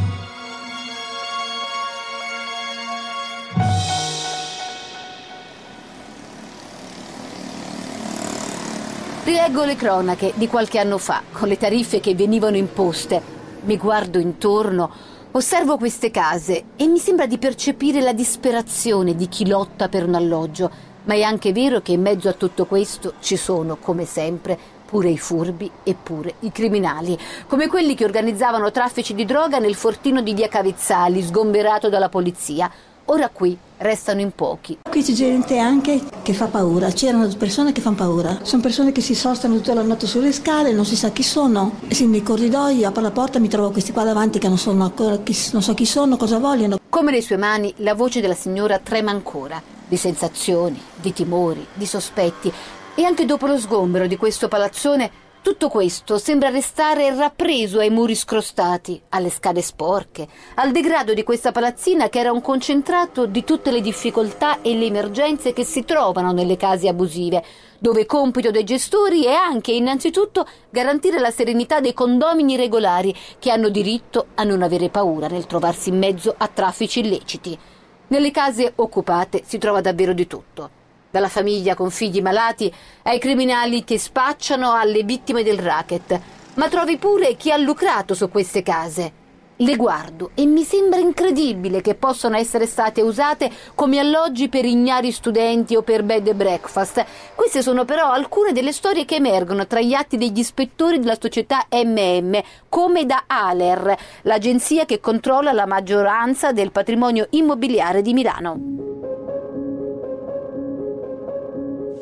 Rileggo 9.26 9.64
le 9.64 9.78
cronache 9.78 10.34
di 10.36 10.50
qualche 10.50 10.80
anno 10.80 10.98
fa, 10.98 11.22
con 11.32 11.48
le 11.48 11.58
tariffe 11.58 12.02
che 12.02 12.14
venivano 12.14 12.58
imposte. 12.58 13.22
Mi 13.62 13.78
guardo 13.78 14.20
intorno, 14.20 14.92
osservo 15.32 15.78
queste 15.78 16.12
case 16.12 16.64
e 16.76 16.88
mi 16.88 16.98
sembra 16.98 17.26
di 17.26 17.38
percepire 17.38 18.02
la 18.02 18.12
disperazione 18.12 19.16
di 19.16 19.30
chi 19.30 19.48
lotta 19.48 19.88
per 19.88 20.06
un 20.06 20.16
alloggio. 20.16 20.70
Ma 21.06 21.14
è 21.14 21.22
anche 21.22 21.54
vero 21.54 21.80
che 21.80 21.94
in 21.94 22.02
mezzo 22.02 22.28
a 22.28 22.34
tutto 22.34 22.66
questo 22.66 23.14
ci 23.22 23.38
sono, 23.38 23.78
come 23.78 24.04
sempre, 24.04 24.60
pure 24.86 25.10
i 25.10 25.18
furbi 25.18 25.72
e 25.84 25.96
pure 25.96 26.34
i 26.40 26.52
criminali, 26.52 27.18
come 27.48 27.70
quelli 27.70 27.96
che 27.96 28.04
organizzavano 28.04 28.72
traffici 28.72 29.14
di 29.14 29.24
droga 29.24 29.58
nel 29.58 29.76
fortino 29.76 30.22
di 30.22 30.34
via 30.34 30.50
Cavezzali, 30.50 31.22
sgomberato 31.24 31.88
dalla 31.88 32.10
polizia. 32.10 32.70
Ora 33.06 33.28
qui 33.30 33.58
restano 33.80 34.22
in 34.22 34.32
pochi. 34.32 34.78
Qui 34.90 35.04
c'è 35.04 35.12
gente 35.12 35.58
anche 35.58 36.02
che 36.22 36.34
fa 36.34 36.46
paura, 36.46 36.90
c'erano 36.90 37.28
persone 37.38 37.74
che 37.74 37.82
fanno 37.82 37.98
paura, 37.98 38.40
sono 38.44 38.62
persone 38.62 38.94
che 38.94 39.02
si 39.02 39.14
sostano 39.14 39.56
tutta 39.56 39.74
la 39.74 39.82
notte 39.82 40.08
sulle 40.08 40.32
scale, 40.32 40.72
non 40.72 40.86
si 40.86 40.96
sa 40.96 41.10
chi 41.10 41.22
sono, 41.22 41.80
sì, 41.90 42.08
nei 42.08 42.24
corridoi, 42.24 42.86
apro 42.86 43.02
la 43.02 43.12
porta 43.12 43.40
mi 43.40 43.50
trovo 43.50 43.72
questi 43.72 43.92
qua 43.92 44.06
davanti 44.06 44.40
che 44.40 44.48
non, 44.48 44.58
sono 44.58 44.84
ancora, 44.84 45.20
non 45.52 45.62
so 45.62 45.74
chi 45.74 45.86
sono, 45.86 46.16
cosa 46.16 46.40
vogliono. 46.40 46.80
Come 46.88 47.12
nei 47.12 47.22
suoi 47.22 47.38
mani 47.40 47.74
la 47.78 47.94
voce 47.94 48.22
della 48.22 48.36
signora 48.36 48.80
trema 48.80 49.12
ancora, 49.12 49.62
di 49.86 49.98
sensazioni, 49.98 50.82
di 51.02 51.12
timori, 51.12 51.68
di 51.74 51.86
sospetti, 51.86 52.52
e 52.96 53.04
anche 53.04 53.26
dopo 53.26 53.48
lo 53.48 53.58
sgombero 53.58 54.08
di 54.08 54.16
questo 54.16 54.48
palazzone 54.48 55.12
tutto 55.44 55.68
questo 55.68 56.18
sembra 56.18 56.48
restare 56.48 57.14
rappreso 57.14 57.80
ai 57.80 57.90
muri 57.90 58.16
scrostati, 58.16 59.00
alle 59.10 59.30
scale 59.30 59.62
sporche, 59.62 60.26
al 60.56 60.72
degrado 60.72 61.14
di 61.14 61.22
questa 61.22 61.52
palazzina 61.52 62.08
che 62.08 62.20
era 62.20 62.32
un 62.32 62.40
concentrato 62.40 63.26
di 63.26 63.44
tutte 63.44 63.70
le 63.70 63.82
difficoltà 63.82 64.62
e 64.62 64.74
le 64.74 64.86
emergenze 64.86 65.52
che 65.52 65.66
si 65.66 65.84
trovano 65.84 66.32
nelle 66.32 66.56
case 66.56 66.88
abusive, 66.88 67.44
dove 67.78 68.06
compito 68.06 68.52
dei 68.52 68.64
gestori 68.64 69.26
è 69.26 69.34
anche 69.34 69.74
innanzitutto 69.74 70.48
garantire 70.70 71.20
la 71.20 71.30
serenità 71.30 71.82
dei 71.82 71.94
condomini 71.94 72.56
regolari 72.56 73.14
che 73.38 73.52
hanno 73.52 73.68
diritto 73.68 74.28
a 74.36 74.44
non 74.46 74.64
avere 74.64 74.88
paura 74.88 75.28
nel 75.28 75.46
trovarsi 75.46 75.90
in 75.90 75.98
mezzo 75.98 76.34
a 76.38 76.48
traffici 76.48 77.02
illeciti. 77.02 77.60
Nelle 78.08 78.32
case 78.32 78.72
occupate 78.78 79.44
si 79.46 79.58
trova 79.58 79.82
davvero 79.82 80.14
di 80.14 80.26
tutto 80.26 80.82
dalla 81.14 81.30
famiglia 81.30 81.76
con 81.76 81.92
figli 81.92 82.24
malati 82.24 82.74
ai 83.04 83.20
criminali 83.20 83.84
che 83.84 84.00
spacciano 84.00 84.74
alle 84.74 85.04
vittime 85.04 85.44
del 85.44 85.60
racket, 85.60 86.20
ma 86.56 86.68
trovi 86.70 86.98
pure 86.98 87.36
chi 87.36 87.52
ha 87.52 87.58
lucrato 87.58 88.16
su 88.16 88.30
queste 88.30 88.64
case. 88.64 89.22
Le 89.58 89.76
guardo 89.76 90.32
e 90.34 90.48
mi 90.48 90.64
sembra 90.64 90.98
incredibile 91.00 91.82
che 91.82 91.94
possano 91.94 92.36
essere 92.36 92.66
state 92.66 93.04
usate 93.04 93.52
come 93.76 94.00
alloggi 94.00 94.50
per 94.50 94.66
ignari 94.66 95.12
studenti 95.12 95.76
o 95.76 95.84
per 95.84 96.02
bed 96.02 96.30
and 96.30 96.36
breakfast. 96.36 97.06
Queste 97.36 97.62
sono 97.62 97.86
però 97.86 98.10
alcune 98.10 98.52
delle 98.52 98.72
storie 98.72 99.06
che 99.06 99.14
emergono 99.14 99.68
tra 99.68 99.82
gli 99.82 99.94
atti 99.94 100.18
degli 100.18 100.40
ispettori 100.40 100.98
della 100.98 101.18
società 101.22 101.68
MM, 101.70 102.42
come 102.68 103.06
da 103.06 103.26
Aler, 103.28 103.96
l'agenzia 104.24 104.86
che 104.86 105.00
controlla 105.00 105.52
la 105.52 105.68
maggioranza 105.68 106.52
del 106.52 106.72
patrimonio 106.72 107.28
immobiliare 107.30 108.02
di 108.02 108.14
Milano. 108.14 108.93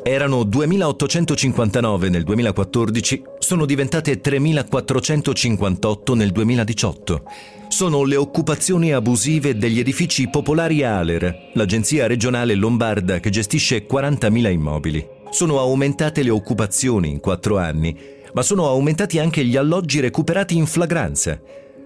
Erano 0.04 0.40
2.859 0.40 2.10
nel 2.10 2.24
2014, 2.24 3.22
sono 3.38 3.64
diventate 3.64 4.20
3.458 4.20 6.16
nel 6.16 6.32
2018. 6.32 7.22
Sono 7.68 8.02
le 8.02 8.16
occupazioni 8.16 8.92
abusive 8.92 9.56
degli 9.56 9.78
edifici 9.78 10.28
popolari 10.28 10.82
Aler, 10.82 11.50
l'agenzia 11.54 12.08
regionale 12.08 12.56
lombarda 12.56 13.20
che 13.20 13.30
gestisce 13.30 13.86
40.000 13.86 14.50
immobili. 14.50 15.06
Sono 15.30 15.60
aumentate 15.60 16.24
le 16.24 16.30
occupazioni 16.30 17.08
in 17.08 17.20
quattro 17.20 17.58
anni, 17.58 17.96
ma 18.32 18.42
sono 18.42 18.66
aumentati 18.66 19.20
anche 19.20 19.44
gli 19.44 19.56
alloggi 19.56 20.00
recuperati 20.00 20.56
in 20.56 20.66
flagranza 20.66 21.40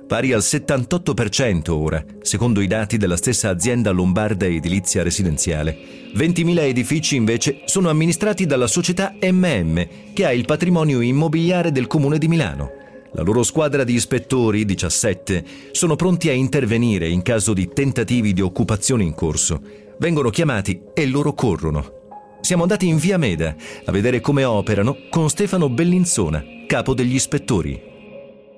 pari 0.07 0.33
al 0.33 0.41
78% 0.41 1.71
ora, 1.71 2.05
secondo 2.23 2.61
i 2.61 2.67
dati 2.67 2.97
della 2.97 3.17
stessa 3.17 3.49
azienda 3.49 3.91
lombarda 3.91 4.47
edilizia 4.47 5.03
residenziale. 5.03 5.77
20.000 6.15 6.59
edifici 6.61 7.17
invece 7.17 7.63
sono 7.65 7.91
amministrati 7.91 8.47
dalla 8.47 8.69
società 8.69 9.15
MM, 9.21 9.87
che 10.15 10.25
ha 10.25 10.33
il 10.33 10.45
patrimonio 10.45 11.01
immobiliare 11.01 11.73
del 11.73 11.89
comune 11.89 12.19
di 12.19 12.29
Milano. 12.29 12.71
La 13.13 13.23
loro 13.23 13.43
squadra 13.43 13.83
di 13.83 13.95
ispettori, 13.95 14.65
17, 14.65 15.45
sono 15.73 15.97
pronti 15.97 16.29
a 16.29 16.33
intervenire 16.33 17.09
in 17.09 17.23
caso 17.23 17.53
di 17.53 17.69
tentativi 17.73 18.33
di 18.33 18.43
occupazione 18.43 19.03
in 19.03 19.15
corso. 19.15 19.61
Vengono 19.99 20.31
chiamati 20.31 20.83
e 20.95 21.07
loro 21.07 21.33
corrono. 21.33 21.95
Siamo 22.43 22.63
andati 22.63 22.87
in 22.87 22.99
via 22.99 23.17
Meda 23.17 23.57
a 23.85 23.91
vedere 23.91 24.21
come 24.21 24.45
operano 24.45 24.99
con 25.11 25.29
Stefano 25.31 25.69
Bellinzona, 25.69 26.45
capo 26.67 26.95
degli 26.95 27.15
ispettori. 27.15 27.96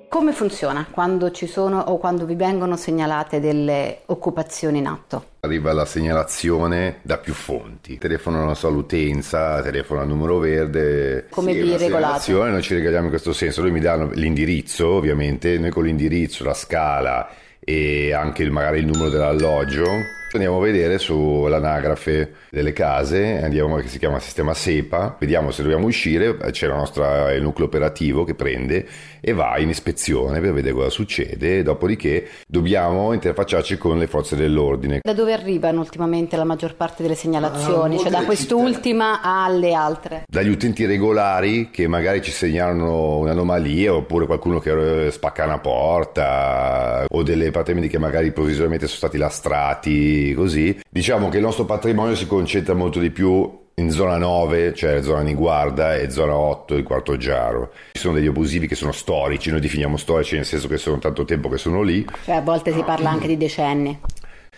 Come 0.09 0.33
funziona 0.33 0.87
quando 0.89 1.29
ci 1.29 1.45
sono 1.45 1.81
o 1.81 1.99
quando 1.99 2.25
vi 2.25 2.33
vengono 2.33 2.75
segnalate 2.75 3.39
delle 3.39 3.99
occupazioni 4.07 4.79
in 4.79 4.87
atto? 4.87 5.25
Arriva 5.41 5.71
la 5.71 5.85
segnalazione 5.85 6.97
da 7.03 7.19
più 7.19 7.33
fonti, 7.33 7.99
telefonano 7.99 8.55
all'utenza, 8.59 9.61
telefono 9.61 10.01
al 10.01 10.07
numero 10.07 10.39
verde. 10.39 11.27
Come 11.29 11.53
sì, 11.53 11.61
vi 11.61 11.77
regolate? 11.77 12.31
Noi 12.33 12.61
ci 12.63 12.73
regaliamo 12.73 13.03
in 13.03 13.11
questo 13.11 13.33
senso, 13.33 13.61
lui 13.61 13.69
mi 13.69 13.81
danno 13.81 14.09
l'indirizzo 14.13 14.87
ovviamente, 14.87 15.59
noi 15.59 15.69
con 15.69 15.83
l'indirizzo, 15.83 16.43
la 16.43 16.55
scala 16.55 17.29
e 17.69 18.13
anche 18.13 18.41
il, 18.41 18.49
magari 18.49 18.79
il 18.79 18.87
numero 18.87 19.09
dell'alloggio 19.11 19.85
Andiamo 20.31 20.57
a 20.57 20.61
vedere 20.61 20.99
sull'anagrafe 20.99 22.33
delle 22.51 22.71
case, 22.71 23.41
andiamo 23.41 23.77
che 23.77 23.87
si 23.87 23.97
chiama 23.97 24.19
sistema 24.19 24.53
SEPA, 24.53 25.15
vediamo 25.19 25.49
se 25.49 25.63
dobbiamo 25.63 25.87
uscire, 25.87 26.37
c'è 26.51 26.67
la 26.67 26.75
nostra, 26.75 27.33
il 27.33 27.41
nucleo 27.41 27.65
operativo 27.65 28.25
che 28.25 28.35
prende 28.35 28.85
e 29.21 29.33
va 29.33 29.57
in 29.57 29.69
ispezione 29.69 30.39
per 30.39 30.53
vedere 30.53 30.75
cosa 30.75 30.89
succede, 30.89 31.63
dopodiché 31.63 32.27
dobbiamo 32.47 33.11
interfacciarci 33.13 33.79
con 33.79 33.97
le 33.97 34.05
forze 34.05 34.35
dell'ordine. 34.35 34.99
Da 35.01 35.13
dove 35.13 35.33
arrivano 35.33 35.79
ultimamente 35.79 36.37
la 36.37 36.43
maggior 36.43 36.75
parte 36.75 37.01
delle 37.01 37.15
segnalazioni? 37.15 37.95
Ah, 37.95 37.99
cioè 37.99 38.11
da 38.11 38.23
quest'ultima 38.23 39.21
alle 39.23 39.73
altre? 39.73 40.23
Dagli 40.27 40.49
utenti 40.49 40.85
regolari 40.85 41.71
che 41.71 41.87
magari 41.87 42.21
ci 42.21 42.31
segnalano 42.31 43.17
un'anomalia 43.17 43.95
oppure 43.95 44.27
qualcuno 44.27 44.59
che 44.59 45.09
spacca 45.09 45.45
una 45.45 45.57
porta 45.57 47.05
o 47.07 47.23
degli 47.23 47.49
appartamenti 47.59 47.89
che 47.89 47.99
magari 47.99 48.31
provvisoriamente 48.31 48.87
sono 48.87 48.97
stati 48.97 49.17
lastrati 49.17 50.33
così. 50.33 50.79
Diciamo 50.89 51.29
che 51.29 51.37
il 51.37 51.43
nostro 51.43 51.65
patrimonio 51.65 52.15
si 52.15 52.27
concentra 52.27 52.73
molto 52.73 52.99
di 52.99 53.11
più 53.11 53.67
in 53.75 53.91
zona 53.91 54.17
9, 54.17 54.73
cioè 54.73 55.01
zona 55.01 55.21
Niguarda, 55.21 55.95
e 55.95 56.09
zona 56.09 56.35
8, 56.35 56.75
il 56.75 56.83
quarto 56.83 57.17
Giaro. 57.17 57.71
Ci 57.93 58.01
sono 58.01 58.13
degli 58.15 58.27
abusivi 58.27 58.67
che 58.67 58.75
sono 58.75 58.91
storici, 58.91 59.51
noi 59.51 59.61
definiamo 59.61 59.95
storici 59.97 60.35
nel 60.35 60.45
senso 60.45 60.67
che 60.67 60.77
sono 60.77 60.99
tanto 60.99 61.23
tempo 61.23 61.47
che 61.49 61.57
sono 61.57 61.81
lì. 61.81 62.05
Cioè 62.25 62.35
a 62.35 62.41
volte 62.41 62.73
si 62.73 62.83
parla 62.83 63.09
anche 63.09 63.27
di 63.27 63.37
decenni. 63.37 63.99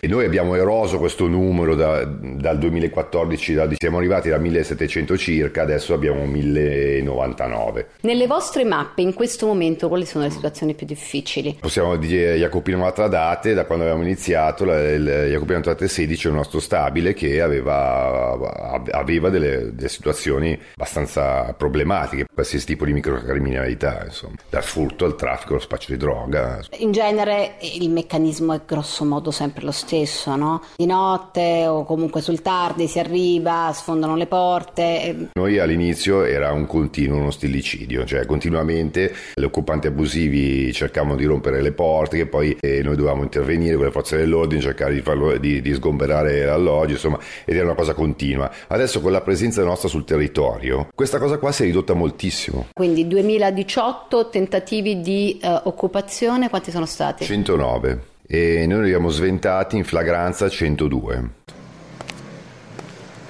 E 0.04 0.08
noi 0.08 0.26
abbiamo 0.26 0.56
eroso 0.56 0.98
questo 0.98 1.28
numero 1.28 1.76
da, 1.76 2.04
dal 2.04 2.58
2014, 2.58 3.54
da, 3.54 3.70
siamo 3.78 4.00
arrivati 4.00 4.30
da 4.30 4.40
1700 4.40 5.16
circa, 5.16 5.62
adesso 5.62 5.94
abbiamo 5.94 6.26
1099. 6.26 7.88
Nelle 8.02 8.26
vostre 8.26 8.64
mappe 8.64 9.04
in 9.04 9.14
questo 9.14 9.46
momento 9.46 9.90
quali 9.90 10.08
sono 10.08 10.24
le 10.24 10.32
situazioni 10.32 10.74
più 10.74 10.88
difficili? 10.88 11.58
Possiamo 11.60 11.98
dire 11.98 12.36
Jacopino 12.38 12.80
Matradate, 12.80 13.54
da 13.54 13.66
quando 13.66 13.84
abbiamo 13.84 14.02
iniziato, 14.02 14.64
il 14.64 15.28
Jacopino 15.30 15.58
Matradate 15.58 15.88
16 15.88 16.26
è 16.26 16.30
il 16.32 16.36
nostro 16.36 16.60
stabile 16.60 17.14
che 17.14 17.40
aveva, 17.40 18.82
aveva 18.90 19.30
delle, 19.30 19.76
delle, 19.76 19.88
situazioni 19.88 20.60
abbastanza 20.74 21.54
problematiche, 21.54 22.26
qualsiasi 22.34 22.66
tipo 22.66 22.86
di 22.86 22.94
microcriminalità, 22.94 24.06
insomma, 24.06 24.34
dal 24.50 24.64
furto 24.64 25.06
al 25.06 25.14
traffico, 25.16 25.52
allo 25.52 25.62
spaccio 25.62 25.92
di 25.92 25.98
droga. 25.98 26.60
In 26.80 26.92
genere 26.92 27.58
il 27.76 27.92
meccanismo 27.92 28.54
è 28.54 28.62
grosso 28.66 29.06
modo 29.06 29.30
sempre 29.30 29.64
lo 29.64 29.70
stesso 29.70 29.90
stesso, 29.92 30.38
no? 30.38 30.62
Di 30.78 30.86
notte 30.86 31.68
o 31.68 31.84
comunque 31.84 32.22
sul 32.22 32.42
tardi 32.42 32.88
si 32.88 33.00
arriva, 33.00 33.72
sfondano 33.74 34.16
le 34.16 34.26
porte. 34.26 35.30
Noi 35.34 35.60
all'inizio 35.60 36.24
era 36.24 36.54
un 36.54 36.66
continuo, 36.66 37.18
uno 37.18 37.32
stillicidio, 37.32 38.06
cioè 38.06 38.26
continuamente 38.26 39.14
gli 39.34 39.44
occupanti 39.44 39.88
abusivi 39.88 40.72
cercavano 40.72 41.16
di 41.16 41.26
rompere 41.26 41.62
le 41.62 41.74
porte, 41.74 42.16
che 42.16 42.26
poi 42.26 42.56
eh, 42.62 42.82
noi 42.82 42.96
dovevamo 42.96 43.24
intervenire 43.24 43.76
con 43.76 43.86
le 43.86 43.92
forze 43.92 44.16
dell'ordine, 44.16 44.62
cercare 44.62 44.94
di, 44.94 45.02
farlo, 45.02 45.38
di, 45.38 45.62
di 45.62 45.74
sgomberare 45.74 46.46
l'alloggio, 46.46 46.94
insomma, 46.94 47.20
ed 47.44 47.56
era 47.56 47.66
una 47.66 47.76
cosa 47.76 47.94
continua. 47.94 48.50
Adesso 48.68 49.02
con 49.02 49.12
la 49.12 49.22
presenza 49.22 49.62
nostra 49.64 49.90
sul 49.90 50.06
territorio, 50.06 50.88
questa 50.96 51.20
cosa 51.20 51.38
qua 51.38 51.52
si 51.52 51.64
è 51.64 51.66
ridotta 51.66 51.94
moltissimo. 51.94 52.68
Quindi 52.74 53.08
2018 53.08 54.30
tentativi 54.30 55.02
di 55.02 55.38
uh, 55.44 55.62
occupazione, 55.64 56.50
quanti 56.50 56.72
sono 56.72 56.86
stati? 56.86 57.26
109 57.26 58.11
e 58.34 58.66
noi 58.66 58.84
li 58.84 58.94
abbiamo 58.94 59.10
sventati 59.10 59.76
in 59.76 59.84
flagranza 59.84 60.48
102. 60.48 61.30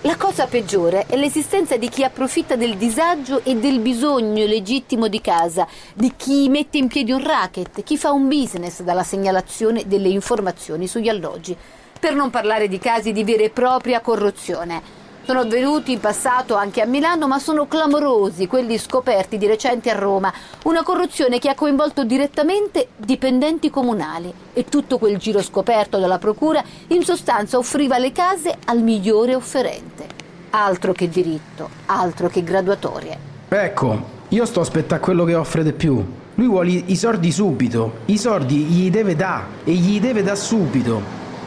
La 0.02 0.16
cosa 0.16 0.46
peggiore 0.46 1.08
è 1.08 1.16
l'esistenza 1.16 1.76
di 1.76 1.90
chi 1.90 2.04
approfitta 2.04 2.56
del 2.56 2.78
disagio 2.78 3.44
e 3.44 3.56
del 3.56 3.80
bisogno 3.80 4.46
legittimo 4.46 5.08
di 5.08 5.20
casa, 5.20 5.68
di 5.96 6.14
chi 6.16 6.50
mette 6.50 6.78
in 6.78 6.88
piedi 6.88 7.12
un 7.12 7.24
racket, 7.24 7.82
chi 7.82 7.98
fa 7.98 8.12
un 8.12 8.28
business 8.28 8.84
dalla 8.84 9.02
segnalazione 9.02 9.88
delle 9.88 10.10
informazioni 10.10 10.86
sugli 10.86 11.10
alloggi, 11.10 11.58
per 12.00 12.14
non 12.14 12.30
parlare 12.30 12.68
di 12.68 12.78
casi 12.78 13.12
di 13.12 13.24
vera 13.24 13.42
e 13.42 13.50
propria 13.50 14.02
corruzione. 14.02 15.01
Sono 15.32 15.44
avvenuti 15.44 15.94
in 15.94 16.02
passato 16.02 16.56
anche 16.56 16.82
a 16.82 16.86
Milano, 16.86 17.26
ma 17.26 17.40
sono 17.40 17.66
clamorosi 17.66 18.48
quelli 18.48 18.78
scoperti 18.78 19.38
di 19.38 19.48
recente 19.48 19.90
a 19.90 19.98
Roma. 19.98 20.30
Una 20.64 20.84
corruzione 20.84 21.40
che 21.40 21.48
ha 21.48 21.56
coinvolto 21.56 22.04
direttamente 22.04 22.90
dipendenti 22.98 23.70
comunali. 23.70 24.34
E 24.52 24.66
tutto 24.66 24.98
quel 24.98 25.16
giro 25.16 25.42
scoperto 25.42 26.00
dalla 26.00 26.18
Procura 26.18 26.62
in 26.88 27.04
sostanza 27.04 27.58
offriva 27.58 27.98
le 27.98 28.12
case 28.12 28.58
al 28.66 28.82
migliore 28.82 29.34
offerente. 29.34 30.06
Altro 30.50 30.92
che 30.92 31.08
diritto, 31.08 31.70
altro 31.86 32.28
che 32.28 32.44
graduatorie. 32.44 33.18
Ecco, 33.48 34.04
io 34.28 34.46
sto 34.46 34.60
aspettando 34.60 35.02
quello 35.02 35.24
che 35.24 35.36
offre 35.36 35.64
di 35.64 35.72
più. 35.72 36.06
Lui 36.36 36.48
vuole 36.48 36.72
i 36.72 36.98
soldi 36.98 37.32
subito, 37.32 38.00
i 38.08 38.18
soldi 38.18 38.58
gli 38.66 38.90
deve 38.90 39.16
dare 39.16 39.46
e 39.64 39.72
gli 39.72 40.02
deve 40.02 40.24
da 40.24 40.36
subito. 40.36 41.02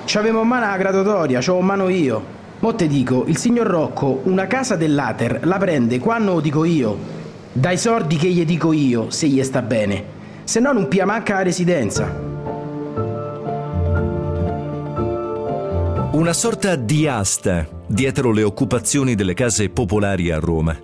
C'avevo 0.06 0.40
in 0.40 0.48
mano 0.48 0.64
la 0.70 0.78
graduatoria, 0.78 1.40
c'ho 1.40 1.58
in 1.58 1.66
mano 1.66 1.90
io. 1.90 2.40
Mo 2.64 2.74
te 2.74 2.86
dico, 2.86 3.24
il 3.26 3.36
signor 3.36 3.66
Rocco 3.66 4.22
una 4.24 4.46
casa 4.46 4.74
dell'Ater 4.74 5.46
la 5.46 5.58
prende 5.58 5.98
quando 5.98 6.40
dico 6.40 6.64
io, 6.64 6.96
dai 7.52 7.76
sordi 7.76 8.16
che 8.16 8.28
gli 8.28 8.42
dico 8.46 8.72
io, 8.72 9.10
se 9.10 9.26
gli 9.26 9.42
sta 9.44 9.60
bene, 9.60 10.02
se 10.44 10.60
no 10.60 10.72
non 10.72 10.88
pia 10.88 11.04
manca 11.04 11.34
la 11.34 11.42
residenza. 11.42 12.10
Una 16.12 16.32
sorta 16.32 16.74
di 16.76 17.06
asta 17.06 17.68
dietro 17.86 18.32
le 18.32 18.44
occupazioni 18.44 19.14
delle 19.14 19.34
case 19.34 19.68
popolari 19.68 20.30
a 20.30 20.38
Roma. 20.38 20.74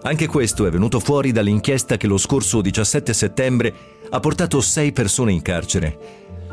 Anche 0.00 0.26
questo 0.26 0.64
è 0.64 0.70
venuto 0.70 1.00
fuori 1.00 1.32
dall'inchiesta 1.32 1.98
che 1.98 2.06
lo 2.06 2.16
scorso 2.16 2.62
17 2.62 3.12
settembre 3.12 3.74
ha 4.08 4.20
portato 4.20 4.62
sei 4.62 4.92
persone 4.92 5.32
in 5.32 5.42
carcere. 5.42 5.98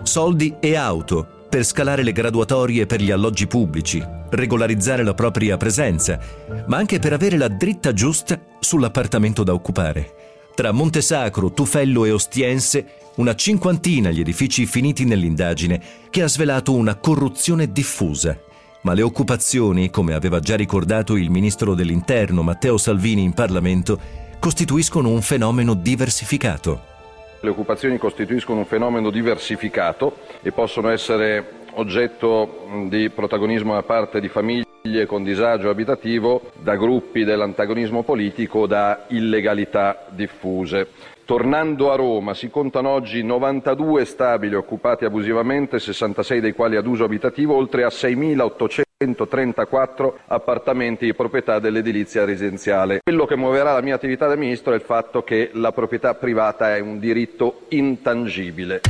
Soldi 0.04 0.56
e 0.60 0.76
auto 0.76 1.36
per 1.50 1.64
scalare 1.64 2.04
le 2.04 2.12
graduatorie 2.12 2.86
per 2.86 3.02
gli 3.02 3.12
alloggi 3.12 3.48
pubblici, 3.48 4.04
regolarizzare 4.30 5.04
la 5.04 5.14
propria 5.14 5.58
presenza, 5.58 6.20
ma 6.68 6.78
anche 6.78 7.00
per 7.00 7.14
avere 7.14 7.38
la 7.38 7.48
dritta 7.48 7.94
giusta 7.94 8.40
sull'appartamento 8.60 9.44
da 9.44 9.54
occupare. 9.54 10.14
Tra 10.56 10.72
Montesacro, 10.72 11.52
Tufello 11.52 12.06
e 12.06 12.12
Ostiense, 12.12 12.86
una 13.16 13.36
cinquantina 13.36 14.10
gli 14.10 14.20
edifici 14.20 14.66
finiti 14.66 15.06
nell'indagine 15.06 15.82
che 16.10 16.24
ha 16.24 16.28
svelato 16.28 16.74
una 16.74 16.96
corruzione 16.96 17.72
diffusa. 17.72 18.38
Ma 18.82 18.94
le 18.94 19.02
occupazioni, 19.02 19.90
come 19.90 20.14
aveva 20.14 20.40
già 20.40 20.56
ricordato 20.56 21.16
il 21.16 21.30
ministro 21.30 21.74
dell'Interno 21.74 22.42
Matteo 22.42 22.78
Salvini 22.78 23.24
in 23.24 23.34
Parlamento, 23.34 24.00
costituiscono 24.40 25.10
un 25.10 25.22
fenomeno 25.22 25.74
diversificato. 25.74 26.96
Le 27.40 27.50
occupazioni 27.50 27.98
costituiscono 27.98 28.60
un 28.60 28.66
fenomeno 28.66 29.12
diversificato 29.12 30.18
e 30.42 30.52
possono 30.52 30.90
essere 30.90 31.66
oggetto 31.74 32.66
di 32.88 33.10
protagonismo 33.10 33.74
da 33.74 33.84
parte 33.84 34.20
di 34.20 34.28
famiglie 34.28 35.06
con 35.06 35.24
disagio 35.24 35.70
abitativo, 35.70 36.52
da 36.62 36.76
gruppi 36.76 37.24
dell'antagonismo 37.24 38.02
politico, 38.02 38.66
da 38.66 39.06
illegalità 39.10 40.06
diffuse. 40.10 40.88
Tornando 41.26 41.92
a 41.92 41.96
Roma, 41.96 42.34
si 42.34 42.50
contano 42.50 42.90
oggi 42.90 43.22
92 43.22 44.06
stabili 44.06 44.56
occupati 44.56 45.06
abusivamente, 45.06 45.78
66 45.78 46.40
dei 46.40 46.54
quali 46.54 46.76
ad 46.76 46.88
uso 46.88 47.04
abitativo, 47.04 47.54
oltre 47.54 47.84
a 47.84 47.90
6.800 47.90 48.87
134 49.00 50.22
appartamenti 50.26 51.06
di 51.06 51.14
proprietà 51.14 51.60
dell'edilizia 51.60 52.26
residenziale. 52.26 53.02
Quello 53.04 53.28
che 53.28 53.36
muoverà 53.36 53.74
la 53.74 53.82
mia 53.84 53.94
attività 53.94 54.26
da 54.26 54.36
ministro 54.36 54.72
è 54.72 54.76
il 54.76 54.82
fatto 54.82 55.22
che 55.22 55.52
la 55.54 55.72
proprietà 55.72 56.16
privata 56.16 56.76
è 56.76 56.80
un 56.80 56.98
diritto 56.98 57.66
intangibile. 57.68 58.82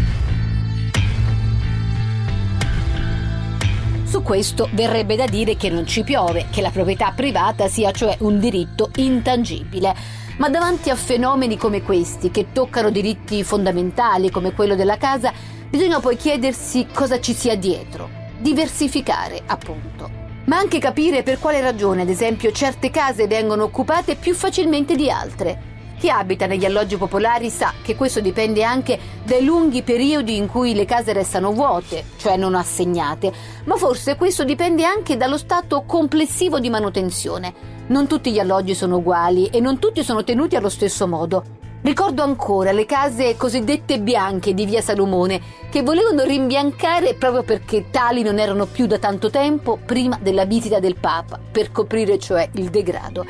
Su 4.05 4.23
questo 4.23 4.69
verrebbe 4.71 5.17
da 5.17 5.25
dire 5.25 5.57
che 5.57 5.69
non 5.69 5.85
ci 5.85 6.03
piove, 6.03 6.45
che 6.51 6.61
la 6.61 6.71
proprietà 6.71 7.11
privata 7.13 7.67
sia 7.67 7.91
cioè 7.91 8.15
un 8.19 8.39
diritto 8.39 8.91
intangibile. 8.95 9.93
Ma 10.37 10.47
davanti 10.47 10.89
a 10.89 10.95
fenomeni 10.95 11.57
come 11.57 11.81
questi, 11.81 12.31
che 12.31 12.53
toccano 12.53 12.91
diritti 12.91 13.43
fondamentali 13.43 14.29
come 14.29 14.53
quello 14.53 14.75
della 14.75 14.95
casa, 14.95 15.33
bisogna 15.69 15.99
poi 15.99 16.15
chiedersi 16.15 16.87
cosa 16.93 17.19
ci 17.19 17.33
sia 17.33 17.57
dietro 17.57 18.16
diversificare, 18.39 19.41
appunto. 19.45 20.09
Ma 20.45 20.57
anche 20.57 20.79
capire 20.79 21.23
per 21.23 21.39
quale 21.39 21.59
ragione, 21.59 22.03
ad 22.03 22.09
esempio, 22.09 22.51
certe 22.51 22.89
case 22.89 23.27
vengono 23.27 23.63
occupate 23.63 24.15
più 24.15 24.33
facilmente 24.33 24.95
di 24.95 25.09
altre. 25.09 25.75
Chi 25.99 26.09
abita 26.11 26.45
negli 26.45 26.63
alloggi 26.63 26.95
popolari 26.95 27.49
sa 27.49 27.73
che 27.81 27.95
questo 27.95 28.21
dipende 28.21 28.63
anche 28.63 28.99
dai 29.23 29.43
lunghi 29.43 29.81
periodi 29.81 30.37
in 30.37 30.47
cui 30.47 30.75
le 30.75 30.85
case 30.85 31.11
restano 31.11 31.51
vuote, 31.51 32.03
cioè 32.17 32.37
non 32.37 32.53
assegnate, 32.53 33.33
ma 33.63 33.75
forse 33.77 34.15
questo 34.15 34.43
dipende 34.43 34.85
anche 34.85 35.17
dallo 35.17 35.37
stato 35.37 35.83
complessivo 35.87 36.59
di 36.59 36.69
manutenzione. 36.69 37.75
Non 37.87 38.05
tutti 38.05 38.31
gli 38.31 38.37
alloggi 38.37 38.75
sono 38.75 38.97
uguali 38.97 39.47
e 39.47 39.59
non 39.59 39.79
tutti 39.79 40.03
sono 40.03 40.23
tenuti 40.23 40.55
allo 40.55 40.69
stesso 40.69 41.07
modo. 41.07 41.56
Ricordo 41.81 42.23
ancora 42.23 42.71
le 42.71 42.85
case 42.85 43.37
cosiddette 43.37 43.99
bianche 43.99 44.53
di 44.53 44.65
via 44.65 44.81
Salomone 44.81 45.39
che 45.69 45.83
volevano 45.83 46.23
rimbiancare 46.23 47.13
proprio 47.13 47.43
perché 47.43 47.91
tali 47.91 48.23
non 48.23 48.39
erano 48.39 48.65
più 48.65 48.87
da 48.87 48.97
tanto 48.97 49.29
tempo 49.29 49.77
prima 49.85 50.17
della 50.19 50.45
visita 50.45 50.79
del 50.79 50.95
Papa, 50.99 51.39
per 51.51 51.71
coprire 51.71 52.17
cioè 52.17 52.49
il 52.53 52.69
degrado. 52.69 53.25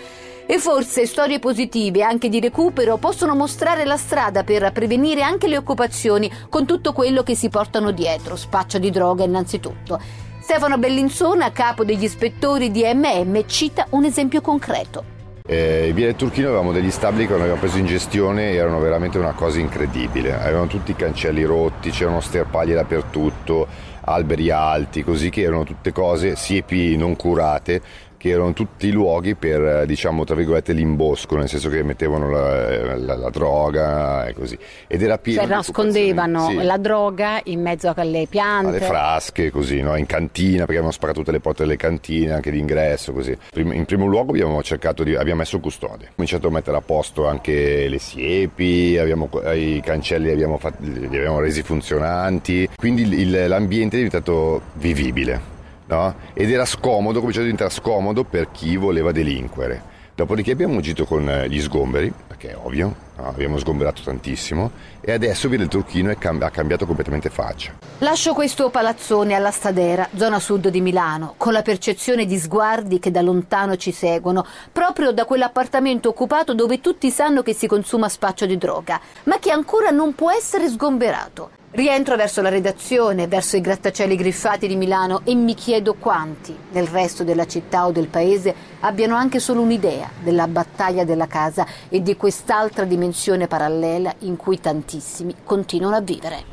E 0.50 0.60
forse 0.60 1.06
storie 1.06 1.40
positive 1.40 2.04
anche 2.04 2.30
di 2.30 2.40
recupero 2.40 2.96
possono 2.96 3.36
mostrare 3.36 3.84
la 3.84 3.98
strada 3.98 4.46
per 4.46 4.72
prevenire 4.72 5.22
anche 5.22 5.48
le 5.48 5.58
occupazioni 5.58 6.32
con 6.48 6.66
tutto 6.66 6.94
quello 6.94 7.24
che 7.24 7.36
si 7.36 7.50
portano 7.50 7.92
dietro, 7.92 8.38
spaccio 8.38 8.80
di 8.80 8.90
droga 8.90 9.26
innanzitutto. 9.26 10.00
Stefano 10.40 10.78
Bellinzona, 10.78 11.52
capo 11.52 11.84
degli 11.84 12.06
ispettori 12.06 12.72
di 12.72 12.82
MM, 12.82 13.46
cita 13.46 13.88
un 13.90 14.06
esempio 14.06 14.40
concreto. 14.40 15.17
Eh, 15.50 15.92
via 15.94 16.08
del 16.08 16.18
Turchino 16.18 16.50
avevamo 16.50 16.74
degli 16.74 16.92
stabili 16.92 17.26
che 17.26 17.34
abbiamo 17.34 17.56
preso 17.56 17.78
in 17.78 17.86
gestione 17.86 18.52
erano 18.52 18.82
veramente 18.82 19.18
una 19.18 19.32
cosa 19.32 19.60
incredibile. 19.60 20.34
Avevano 20.34 20.68
tutti 20.68 20.92
i 20.92 20.96
cancelli 20.96 21.44
rotti, 21.44 21.90
c'erano 21.90 22.20
sterpaglie 22.20 22.74
dappertutto, 22.74 23.66
alberi 24.02 24.52
alti, 24.52 25.04
così 25.04 25.30
che 25.30 25.44
erano 25.44 25.64
tutte 25.64 25.94
cose, 25.94 26.36
siepi 26.36 26.98
non 26.98 27.16
curate, 27.16 27.82
che 28.18 28.30
erano 28.30 28.54
tutti 28.54 28.92
luoghi 28.92 29.36
per, 29.36 29.86
diciamo, 29.86 30.24
tra 30.24 30.36
virgolette, 30.36 30.74
l'imbosco, 30.74 31.36
nel 31.38 31.48
senso 31.48 31.70
che 31.70 31.84
mettevano 31.84 32.30
la, 32.30 32.96
la, 32.98 33.16
la 33.16 33.30
droga 33.30 34.28
e 34.28 34.34
così. 34.34 34.58
Ed 34.88 35.02
era 35.02 35.18
pieno 35.18 35.42
cioè, 35.42 35.50
nascondevano 35.50 36.48
sì. 36.50 36.64
la 36.64 36.78
droga 36.78 37.40
in 37.46 37.62
mezzo 37.62 37.92
alle 37.96 38.28
piante. 38.30 38.68
Alle 38.68 38.80
frasche, 38.82 39.52
così, 39.52 39.82
no? 39.82 39.96
in 39.96 40.06
cantina, 40.06 40.60
perché 40.60 40.74
avevano 40.74 40.92
sparato 40.92 41.20
tutte 41.20 41.32
le 41.32 41.40
porte 41.40 41.64
delle 41.64 41.78
cantine, 41.78 42.34
anche 42.34 42.52
d'ingresso, 42.52 43.14
così. 43.14 43.38
In 43.56 43.86
primo 43.86 44.08
luogo 44.08 44.32
abbiamo 44.32 44.62
cercato 44.64 45.04
di, 45.04 45.16
abbiamo 45.16 45.40
messo 45.40 45.60
custode, 45.60 45.94
abbiamo 45.94 46.14
cominciato 46.16 46.48
a 46.48 46.52
mettere 46.52 46.78
a 46.78 46.82
posto 46.82 47.28
anche 47.28 47.88
le 47.88 48.00
siepi, 48.00 48.98
abbiamo, 48.98 49.30
i 49.54 49.82
cancelli 49.84 50.26
li 50.26 50.32
abbiamo, 50.32 50.58
fatti, 50.58 51.00
li 51.00 51.06
abbiamo 51.06 51.40
resi 51.40 51.62
funzionanti, 51.62 52.70
quindi 52.76 53.04
il, 53.04 53.48
l'ambiente 53.48 53.96
è 53.96 54.04
diventato 54.04 54.62
vivibile 54.74 55.56
no? 55.88 56.16
ed 56.34 56.52
era 56.52 56.66
scomodo, 56.66 57.20
cominciato 57.20 57.46
a 57.46 57.50
diventare 57.50 57.70
scomodo 57.70 58.24
per 58.24 58.52
chi 58.52 58.78
voleva 58.78 59.12
delinquere. 59.12 59.96
Dopodiché 60.18 60.50
abbiamo 60.50 60.80
agito 60.80 61.06
con 61.06 61.30
eh, 61.30 61.48
gli 61.48 61.62
sgomberi, 61.62 62.12
perché 62.26 62.50
è 62.50 62.56
ovvio, 62.58 62.96
no? 63.18 63.28
abbiamo 63.28 63.60
sgomberato 63.60 64.02
tantissimo 64.02 64.72
e 65.00 65.12
adesso 65.12 65.48
Via 65.48 65.60
del 65.60 65.68
Turchino 65.68 66.12
cam- 66.18 66.42
ha 66.42 66.50
cambiato 66.50 66.88
completamente 66.88 67.30
faccia. 67.30 67.74
Lascio 68.00 68.34
questo 68.34 68.72
palazzone 68.72 69.36
alla 69.36 69.52
Stadera, 69.52 70.10
zona 70.16 70.40
sud 70.40 70.70
di 70.70 70.82
Milano, 70.82 71.36
con 71.38 71.54
la 71.54 71.62
percezione 71.62 72.26
di 72.26 72.40
sguardi 72.40 72.98
che 72.98 73.12
da 73.12 73.22
lontano 73.22 73.76
ci 73.76 73.92
seguono, 73.92 74.44
proprio 74.72 75.12
da 75.12 75.26
quell'appartamento 75.26 76.10
occupato 76.10 76.56
dove 76.56 76.82
tutti 76.82 77.12
sanno 77.12 77.44
che 77.44 77.54
si 77.54 77.68
consuma 77.68 78.10
spaccio 78.10 78.48
di 78.48 78.58
droga, 78.58 79.00
ma 79.26 79.38
che 79.38 79.52
ancora 79.52 79.92
non 79.92 80.16
può 80.16 80.32
essere 80.32 80.68
sgomberato. 80.68 81.52
Rientro 81.78 82.16
verso 82.16 82.42
la 82.42 82.50
redazione, 82.50 83.28
verso 83.28 83.56
i 83.56 83.62
grattacieli 83.62 84.16
griffati 84.16 84.68
di 84.68 84.76
Milano 84.76 85.22
e 85.24 85.36
mi 85.36 85.54
chiedo 85.54 85.94
quanti 85.94 86.58
nel 86.72 86.88
resto 86.88 87.24
della 87.24 87.46
città 87.46 87.86
o 87.86 87.92
del 87.92 88.08
paese 88.08 88.52
abbiano 88.80 89.14
anche 89.14 89.40
solo 89.40 89.62
un'idea 89.62 90.10
della 90.24 90.48
battaglia 90.48 91.04
della 91.04 91.28
casa 91.28 91.68
e 91.88 92.02
di 92.02 92.16
quest'altra 92.16 92.84
dimensione 92.84 93.46
parallela 93.46 94.12
in 94.22 94.38
cui 94.38 94.60
tantissimi 94.60 95.36
continuano 95.44 95.98
a 95.98 96.02
vivere. 96.02 96.46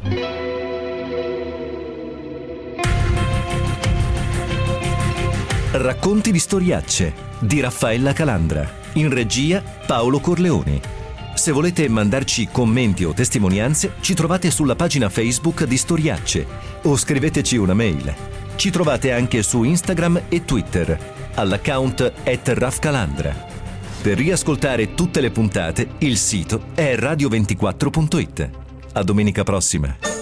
Racconti 5.70 6.32
di 6.32 6.38
storiacce 6.38 7.14
di 7.38 7.60
Raffaella 7.60 8.12
Calandra. 8.12 8.68
In 8.96 9.10
regia 9.10 9.62
Paolo 9.86 10.20
Corleoni. 10.20 10.93
Se 11.44 11.52
volete 11.52 11.86
mandarci 11.90 12.48
commenti 12.50 13.04
o 13.04 13.12
testimonianze, 13.12 13.96
ci 14.00 14.14
trovate 14.14 14.50
sulla 14.50 14.76
pagina 14.76 15.10
Facebook 15.10 15.64
di 15.64 15.76
Storiacce 15.76 16.46
o 16.84 16.96
scriveteci 16.96 17.56
una 17.56 17.74
mail. 17.74 18.14
Ci 18.56 18.70
trovate 18.70 19.12
anche 19.12 19.42
su 19.42 19.62
Instagram 19.62 20.22
e 20.30 20.46
Twitter 20.46 20.98
all'account 21.34 22.10
@rafcalandra. 22.44 23.36
Per 24.00 24.16
riascoltare 24.16 24.94
tutte 24.94 25.20
le 25.20 25.30
puntate, 25.30 25.86
il 25.98 26.16
sito 26.16 26.68
è 26.72 26.96
radio24.it. 26.96 28.50
A 28.94 29.02
domenica 29.02 29.42
prossima. 29.42 30.13